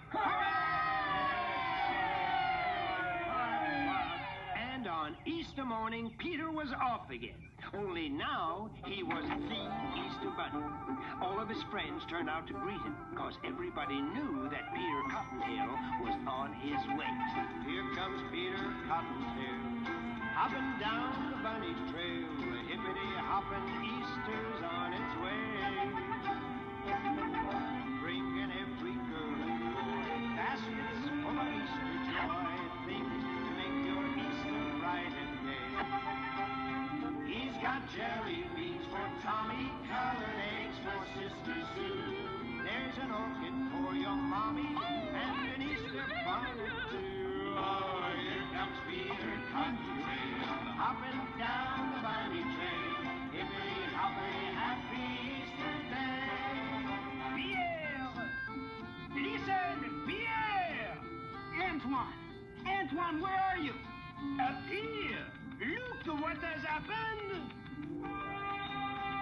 And 4.74 4.86
on 4.88 5.16
Easter 5.24 5.64
morning, 5.64 6.12
Peter 6.18 6.50
was 6.50 6.68
off 6.80 7.08
again. 7.10 7.38
Only 7.72 8.08
now 8.08 8.70
he 8.84 9.02
was 9.02 9.24
the 9.24 9.70
Easter 10.06 10.30
Bunny. 10.36 10.64
All 11.22 11.40
of 11.40 11.48
his 11.48 11.62
friends 11.70 12.02
turned 12.10 12.28
out 12.28 12.46
to 12.48 12.52
greet 12.52 12.80
him, 12.82 12.96
because 13.10 13.34
everybody 13.44 14.00
knew 14.00 14.48
that 14.50 14.74
Peter 14.74 15.02
Cottontail 15.10 15.70
was 16.02 16.18
on 16.28 16.52
his 16.54 16.80
way. 16.98 17.06
Here 17.66 17.84
comes 17.94 18.20
Peter 18.30 18.74
Cottontail, 18.86 19.93
hopping 20.34 20.74
down 20.82 21.30
the 21.30 21.38
bunny's 21.46 21.78
trail. 21.94 22.26
Hippity 22.66 23.10
hopping 23.22 23.70
Easter's 23.86 24.62
on 24.66 24.90
its 24.92 25.14
way. 25.22 25.46
Bringing 28.02 28.50
every 28.50 28.98
girl 29.14 29.38
and 29.46 29.62
boy 29.78 30.10
baskets 30.34 31.06
full 31.22 31.38
of 31.38 31.48
Easter 31.54 31.94
joy, 32.10 32.50
things 32.82 33.22
to 33.22 33.50
make 33.54 33.78
your 33.86 34.02
Easter 34.26 34.58
bright 34.82 35.14
and 35.22 35.38
gay. 35.46 35.70
He's 37.30 37.54
got 37.62 37.86
jelly 37.94 38.42
beans 38.56 38.84
for 38.90 39.06
Tommy, 39.22 39.70
colored 39.86 40.38
eggs 40.50 40.78
for 40.82 40.98
Sister 41.14 41.56
Sue. 41.76 42.10
There's 42.58 42.96
an 43.06 43.10
orchid 43.14 43.54
for 43.70 43.94
your 43.94 44.16
mommy, 44.18 44.66
and 45.14 45.46
an 45.54 45.62
Easter 45.62 46.04
bonnet 46.26 46.58
too. 46.90 47.23
Comes 48.64 49.78
hopping 50.80 51.20
down 51.38 51.92
the 51.92 52.00
bunny 52.00 52.44
happy 54.56 55.04
Easter 55.36 55.74
day. 55.92 56.32
Pierre! 57.36 58.24
Listen, 59.12 59.76
Pierre! 60.06 60.96
Antoine! 61.60 62.16
Antoine, 62.64 63.20
where 63.20 63.40
are 63.52 63.58
you? 63.58 63.74
Up 64.40 64.56
here! 64.70 65.26
Look 65.60 66.20
what 66.20 66.38
has 66.40 66.64
happened! 66.64 67.52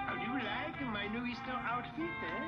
How 0.07 0.15
do 0.15 0.23
you 0.23 0.39
like 0.39 0.79
my 0.93 1.09
new 1.09 1.27
Easter 1.27 1.59
outfit, 1.67 1.99
eh? 1.99 2.45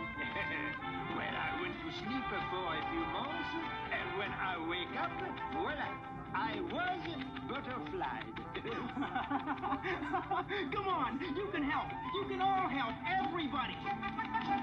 well, 1.16 1.34
I 1.34 1.60
went 1.60 1.74
to 1.74 1.90
sleep 1.98 2.24
for 2.30 2.38
a 2.38 2.82
few 2.92 3.04
months, 3.10 3.50
and 3.90 4.18
when 4.18 4.30
I 4.30 4.54
wake 4.68 4.94
up, 5.00 5.10
voila, 5.52 6.13
I 6.34 6.60
was 6.72 7.00
butterflied. 7.48 8.34
Come 10.74 10.88
on, 10.88 11.20
you 11.20 11.46
can 11.52 11.62
help. 11.62 11.86
You 12.14 12.24
can 12.28 12.40
all 12.40 12.68
help. 12.68 12.94
Everybody. 13.06 13.76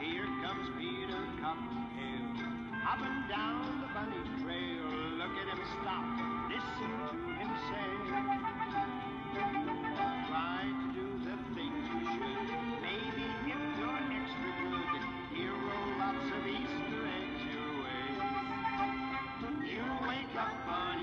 Here 0.04 0.28
comes 0.44 0.68
Peter 0.78 1.24
Cottontail, 1.40 2.36
hopping 2.84 3.24
down 3.30 3.80
the 3.80 3.88
bunny 3.94 4.20
trail. 4.44 4.84
Look 5.16 5.32
at 5.32 5.48
him 5.48 5.62
stop, 5.80 6.04
listen 6.52 6.92
to 7.08 7.16
him 7.40 7.52
say. 7.72 7.92
Try 10.28 10.68
to 10.68 10.86
do 10.92 11.08
the 11.24 11.36
things 11.56 11.84
you 11.88 12.04
should. 12.12 12.52
Maybe 12.84 13.24
if 13.48 13.64
you're 13.80 14.04
extra 14.12 14.52
good, 14.60 15.02
he'll 15.36 15.56
roll 15.56 15.92
lots 16.00 16.28
of 16.36 16.44
Easter 16.48 17.00
eggs 17.16 17.42
your 17.48 17.72
way. 17.80 18.12
You 19.72 19.84
wake 20.08 20.36
up 20.38 20.68
on 20.68 21.00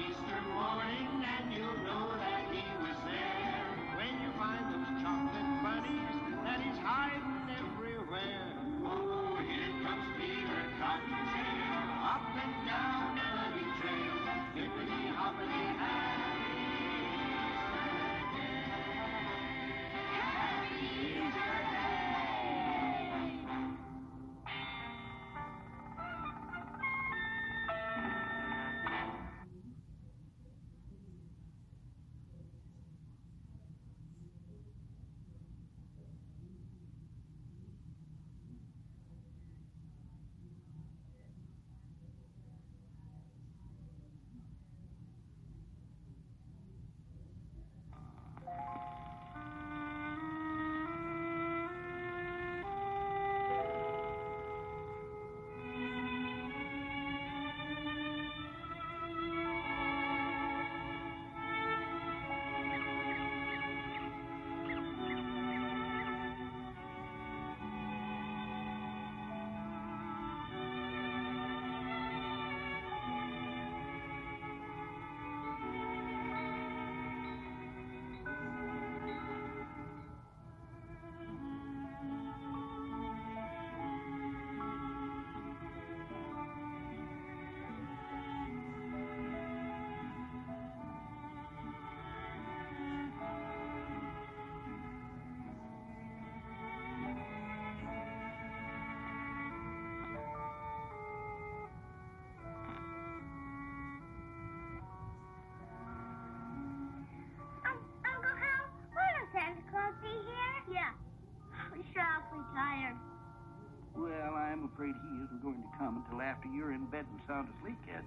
afraid 114.79 114.95
he 115.11 115.19
isn't 115.27 115.43
going 115.43 115.59
to 115.59 115.73
come 115.75 115.99
until 115.99 116.23
after 116.23 116.47
you're 116.55 116.71
in 116.71 116.87
bed 116.87 117.03
and 117.03 117.19
sound 117.27 117.51
asleep, 117.59 117.75
kids. 117.83 118.07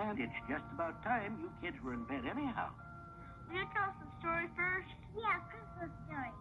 And 0.00 0.16
it's 0.16 0.40
just 0.48 0.64
about 0.72 1.04
time 1.04 1.36
you 1.36 1.52
kids 1.60 1.76
were 1.84 1.92
in 1.92 2.08
bed 2.08 2.24
anyhow. 2.24 2.72
Will 3.44 3.60
you 3.60 3.68
tell 3.76 3.92
us 3.92 3.96
the 4.00 4.08
story 4.16 4.48
first? 4.56 4.88
Yeah, 5.12 5.36
Christmas 5.52 5.92
story. 6.08 6.32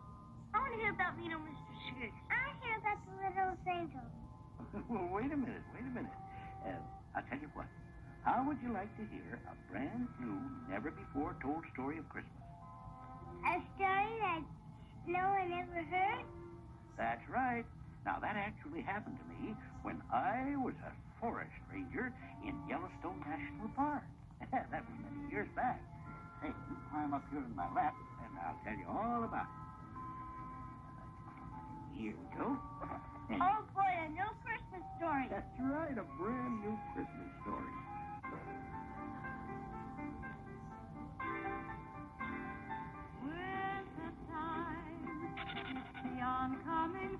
I 0.55 0.63
want 0.63 0.72
to 0.72 0.80
hear 0.80 0.95
about 0.95 1.20
Little 1.20 1.43
Mr. 1.43 1.74
Scrooge. 1.84 2.15
I 2.32 2.47
hear 2.63 2.76
about 2.80 2.99
the 3.03 3.13
little 3.20 3.51
Santa. 3.68 4.03
well, 4.88 5.11
wait 5.11 5.36
a 5.36 5.36
minute, 5.36 5.68
wait 5.76 5.84
a 5.84 5.91
minute. 5.91 6.15
Uh, 6.63 6.80
I'll 7.20 7.28
tell 7.28 7.39
you 7.43 7.51
what. 7.51 7.68
How 8.24 8.47
would 8.47 8.63
you 8.63 8.72
like 8.72 8.91
to 8.95 9.03
hear 9.11 9.36
a 9.51 9.55
brand 9.68 10.07
new, 10.24 10.39
never 10.72 10.95
before 10.95 11.36
told 11.43 11.68
story 11.76 11.99
of 11.99 12.07
Christmas? 12.07 12.39
A 13.43 13.59
story 13.76 14.15
that 14.24 14.43
no 15.11 15.24
one 15.28 15.51
ever 15.51 15.84
heard? 15.91 16.24
That's 16.95 17.24
right. 17.28 17.68
Now, 18.08 18.24
that 18.24 18.39
actually 18.39 18.80
happened 18.80 19.20
to 19.20 19.28
me 19.36 19.51
when 19.84 19.99
I 20.08 20.55
was 20.64 20.72
a 20.80 20.95
forest 21.20 21.51
ranger 21.68 22.14
in 22.39 22.55
Yellowstone 22.64 23.20
National 23.20 23.68
Park. 23.76 24.08
that 24.47 24.72
was 24.72 24.95
many 25.03 25.28
years 25.30 25.49
back. 25.60 25.84
Hey, 26.41 26.47
you 26.47 26.78
climb 26.89 27.14
up 27.14 27.28
here 27.30 27.43
in 27.43 27.53
my 27.53 27.68
lap, 27.76 27.93
and 28.24 28.32
I'll 28.39 28.55
tell 28.64 28.80
you 28.80 28.88
all 28.88 29.28
about 29.28 29.43
it. 29.43 29.60
Here 31.99 32.16
we 32.16 32.28
go. 32.39 32.55
Oh 33.30 33.60
boy, 33.76 33.84
a 33.84 34.08
new 34.08 34.32
Christmas 34.39 34.88
story. 34.95 35.28
That's 35.30 35.43
right, 35.60 35.91
a 35.91 36.08
brand 36.16 36.64
new 36.64 36.80
Christmas 36.95 37.28
story. 37.43 37.76
Winter 43.20 44.12
time, 44.32 45.28
the 46.08 46.24
oncoming 46.24 47.20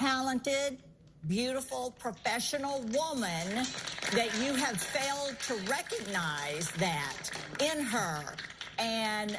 talented, 0.00 0.78
beautiful, 1.28 1.94
professional 1.98 2.80
woman 2.84 3.66
that 4.14 4.30
you 4.42 4.54
have 4.54 4.80
failed 4.80 5.38
to 5.40 5.54
recognize 5.70 6.70
that 6.78 7.30
in 7.60 7.84
her 7.84 8.24
and 8.78 9.38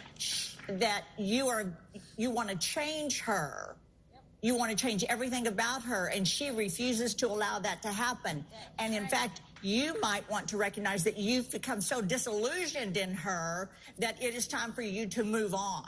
that 0.68 1.04
you 1.18 1.48
are 1.48 1.66
you 2.16 2.30
want 2.30 2.50
to 2.50 2.56
change 2.58 3.22
her. 3.22 3.76
You 4.44 4.56
want 4.56 4.70
to 4.70 4.78
change 4.78 5.04
everything 5.10 5.48
about 5.48 5.82
her 5.84 6.08
and 6.08 6.28
she 6.28 6.52
refuses 6.52 7.16
to 7.16 7.28
allow 7.28 7.58
that 7.58 7.82
to 7.82 7.88
happen. 7.88 8.46
And 8.78 8.94
in 8.94 9.08
fact, 9.08 9.42
you 9.64 10.00
might 10.00 10.30
want 10.30 10.48
to 10.50 10.58
recognize 10.58 11.04
that 11.06 11.18
you've 11.18 11.50
become 11.50 11.82
so 11.82 12.02
disillusioned 12.02 12.98
in 12.98 13.16
her 13.16 13.72
that 13.98 14.22
it 14.22 14.36
is 14.36 14.48
time 14.48 14.74
for 14.74 14.84
you 14.84 15.08
to 15.08 15.24
move 15.24 15.56
on. 15.56 15.86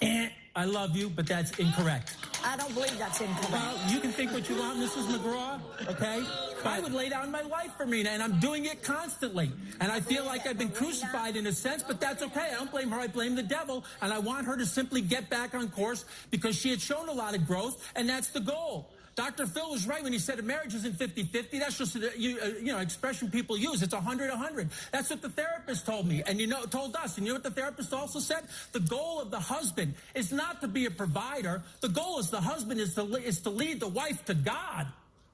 Eh, 0.00 0.30
I 0.56 0.64
love 0.64 0.96
you, 0.96 1.08
but 1.08 1.28
that's 1.28 1.56
incorrect. 1.58 2.16
I 2.44 2.56
don't 2.56 2.74
believe 2.74 2.98
that's 2.98 3.20
incorrect. 3.20 3.52
Well, 3.52 3.78
you 3.88 4.00
can 4.00 4.10
think 4.10 4.32
what 4.32 4.48
you 4.48 4.56
want, 4.56 4.80
Mrs. 4.80 5.06
McGraw, 5.06 5.60
okay? 5.88 6.24
I 6.64 6.80
would 6.80 6.92
lay 6.92 7.08
down 7.08 7.30
my 7.30 7.42
life 7.42 7.72
for 7.76 7.86
Mina, 7.86 8.10
and 8.10 8.22
I'm 8.22 8.40
doing 8.40 8.64
it 8.64 8.82
constantly. 8.82 9.52
And 9.80 9.92
I 9.92 10.00
feel 10.00 10.24
like 10.24 10.46
I've 10.48 10.58
been 10.58 10.70
crucified 10.70 11.36
in 11.36 11.46
a 11.46 11.52
sense, 11.52 11.84
but 11.84 12.00
that's 12.00 12.22
okay. 12.24 12.50
I 12.52 12.54
don't 12.54 12.70
blame 12.70 12.90
her. 12.90 12.98
I 12.98 13.06
blame 13.06 13.36
the 13.36 13.44
devil. 13.44 13.84
And 14.02 14.12
I 14.12 14.18
want 14.18 14.46
her 14.46 14.56
to 14.56 14.66
simply 14.66 15.00
get 15.00 15.30
back 15.30 15.54
on 15.54 15.68
course 15.68 16.04
because 16.30 16.56
she 16.56 16.70
had 16.70 16.80
shown 16.80 17.08
a 17.08 17.12
lot 17.12 17.36
of 17.36 17.46
growth, 17.46 17.88
and 17.94 18.08
that's 18.08 18.30
the 18.30 18.40
goal. 18.40 18.90
Dr. 19.20 19.46
Phil 19.46 19.70
was 19.70 19.86
right 19.86 20.02
when 20.02 20.14
he 20.14 20.18
said 20.18 20.38
a 20.38 20.42
marriage 20.42 20.74
isn't 20.74 20.98
50-50. 20.98 21.58
That's 21.60 21.76
just 21.76 21.94
a 21.94 22.10
you, 22.16 22.38
uh, 22.42 22.46
you 22.58 22.72
know 22.72 22.78
expression 22.78 23.30
people 23.30 23.54
use. 23.54 23.82
It's 23.82 23.92
100-100. 23.94 24.70
That's 24.92 25.10
what 25.10 25.20
the 25.20 25.28
therapist 25.28 25.84
told 25.84 26.06
me, 26.06 26.22
and 26.26 26.40
you 26.40 26.46
know 26.46 26.62
told 26.64 26.96
us. 26.96 27.18
And 27.18 27.26
you 27.26 27.32
know 27.32 27.36
what 27.36 27.42
the 27.42 27.50
therapist 27.50 27.92
also 27.92 28.18
said? 28.18 28.44
The 28.72 28.80
goal 28.80 29.20
of 29.20 29.30
the 29.30 29.38
husband 29.38 29.92
is 30.14 30.32
not 30.32 30.62
to 30.62 30.68
be 30.68 30.86
a 30.86 30.90
provider. 30.90 31.62
The 31.82 31.90
goal 31.90 32.18
is 32.18 32.30
the 32.30 32.40
husband 32.40 32.80
is 32.80 32.94
to 32.94 33.02
is 33.16 33.40
to 33.42 33.50
lead 33.50 33.80
the 33.80 33.88
wife 33.88 34.24
to 34.24 34.32
God. 34.34 34.86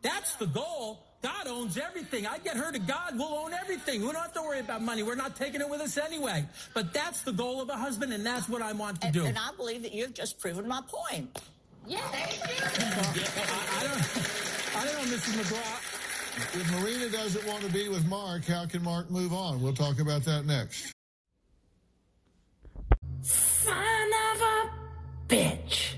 That's 0.03 0.35
the 0.35 0.47
goal. 0.47 0.99
God 1.23 1.47
owns 1.47 1.79
everything. 1.79 2.27
I 2.27 2.39
get 2.39 2.57
her 2.57 2.73
to 2.73 2.79
God, 2.81 3.17
we'll 3.17 3.35
own 3.35 3.53
everything. 3.53 4.01
We 4.01 4.07
don't 4.09 4.17
have 4.17 4.33
to 4.35 4.43
worry 4.43 4.61
about 4.61 4.83
money. 4.83 5.03
We're 5.05 5.15
not 5.15 5.37
taking 5.37 5.61
it 5.61 5.69
with 5.69 5.81
us 5.81 5.97
anyway. 5.97 6.45
But 6.75 6.93
that's 6.93 7.23
the 7.23 7.33
goal 7.33 7.61
of 7.63 7.69
a 7.69 7.77
husband, 7.77 8.13
and 8.13 8.25
that's 8.27 8.49
what 8.49 8.63
I 8.63 8.73
want 8.73 9.01
to 9.01 9.07
And, 9.07 9.15
do. 9.15 9.25
and 9.25 9.39
I 9.39 9.51
believe 9.57 9.83
that 9.83 9.93
you've 9.95 10.13
just 10.15 10.39
proven 10.39 10.69
my 10.69 10.81
point. 10.87 11.31
Yeah, 11.89 11.99
I, 12.03 12.19
I, 12.19 13.83
don't, 13.85 14.77
I 14.77 14.85
don't 14.85 14.95
know, 14.95 15.17
Mrs. 15.17 15.39
McGraw. 15.39 16.61
If 16.61 16.71
Marina 16.73 17.09
doesn't 17.11 17.47
want 17.47 17.63
to 17.63 17.73
be 17.73 17.89
with 17.89 18.05
Mark, 18.07 18.45
how 18.45 18.67
can 18.67 18.83
Mark 18.83 19.09
move 19.09 19.33
on? 19.33 19.63
We'll 19.63 19.73
talk 19.73 20.01
about 20.01 20.23
that 20.25 20.47
next. 20.47 20.93
Son 23.21 24.11
of 24.33 24.43
a 24.43 24.71
bitch. 25.29 25.95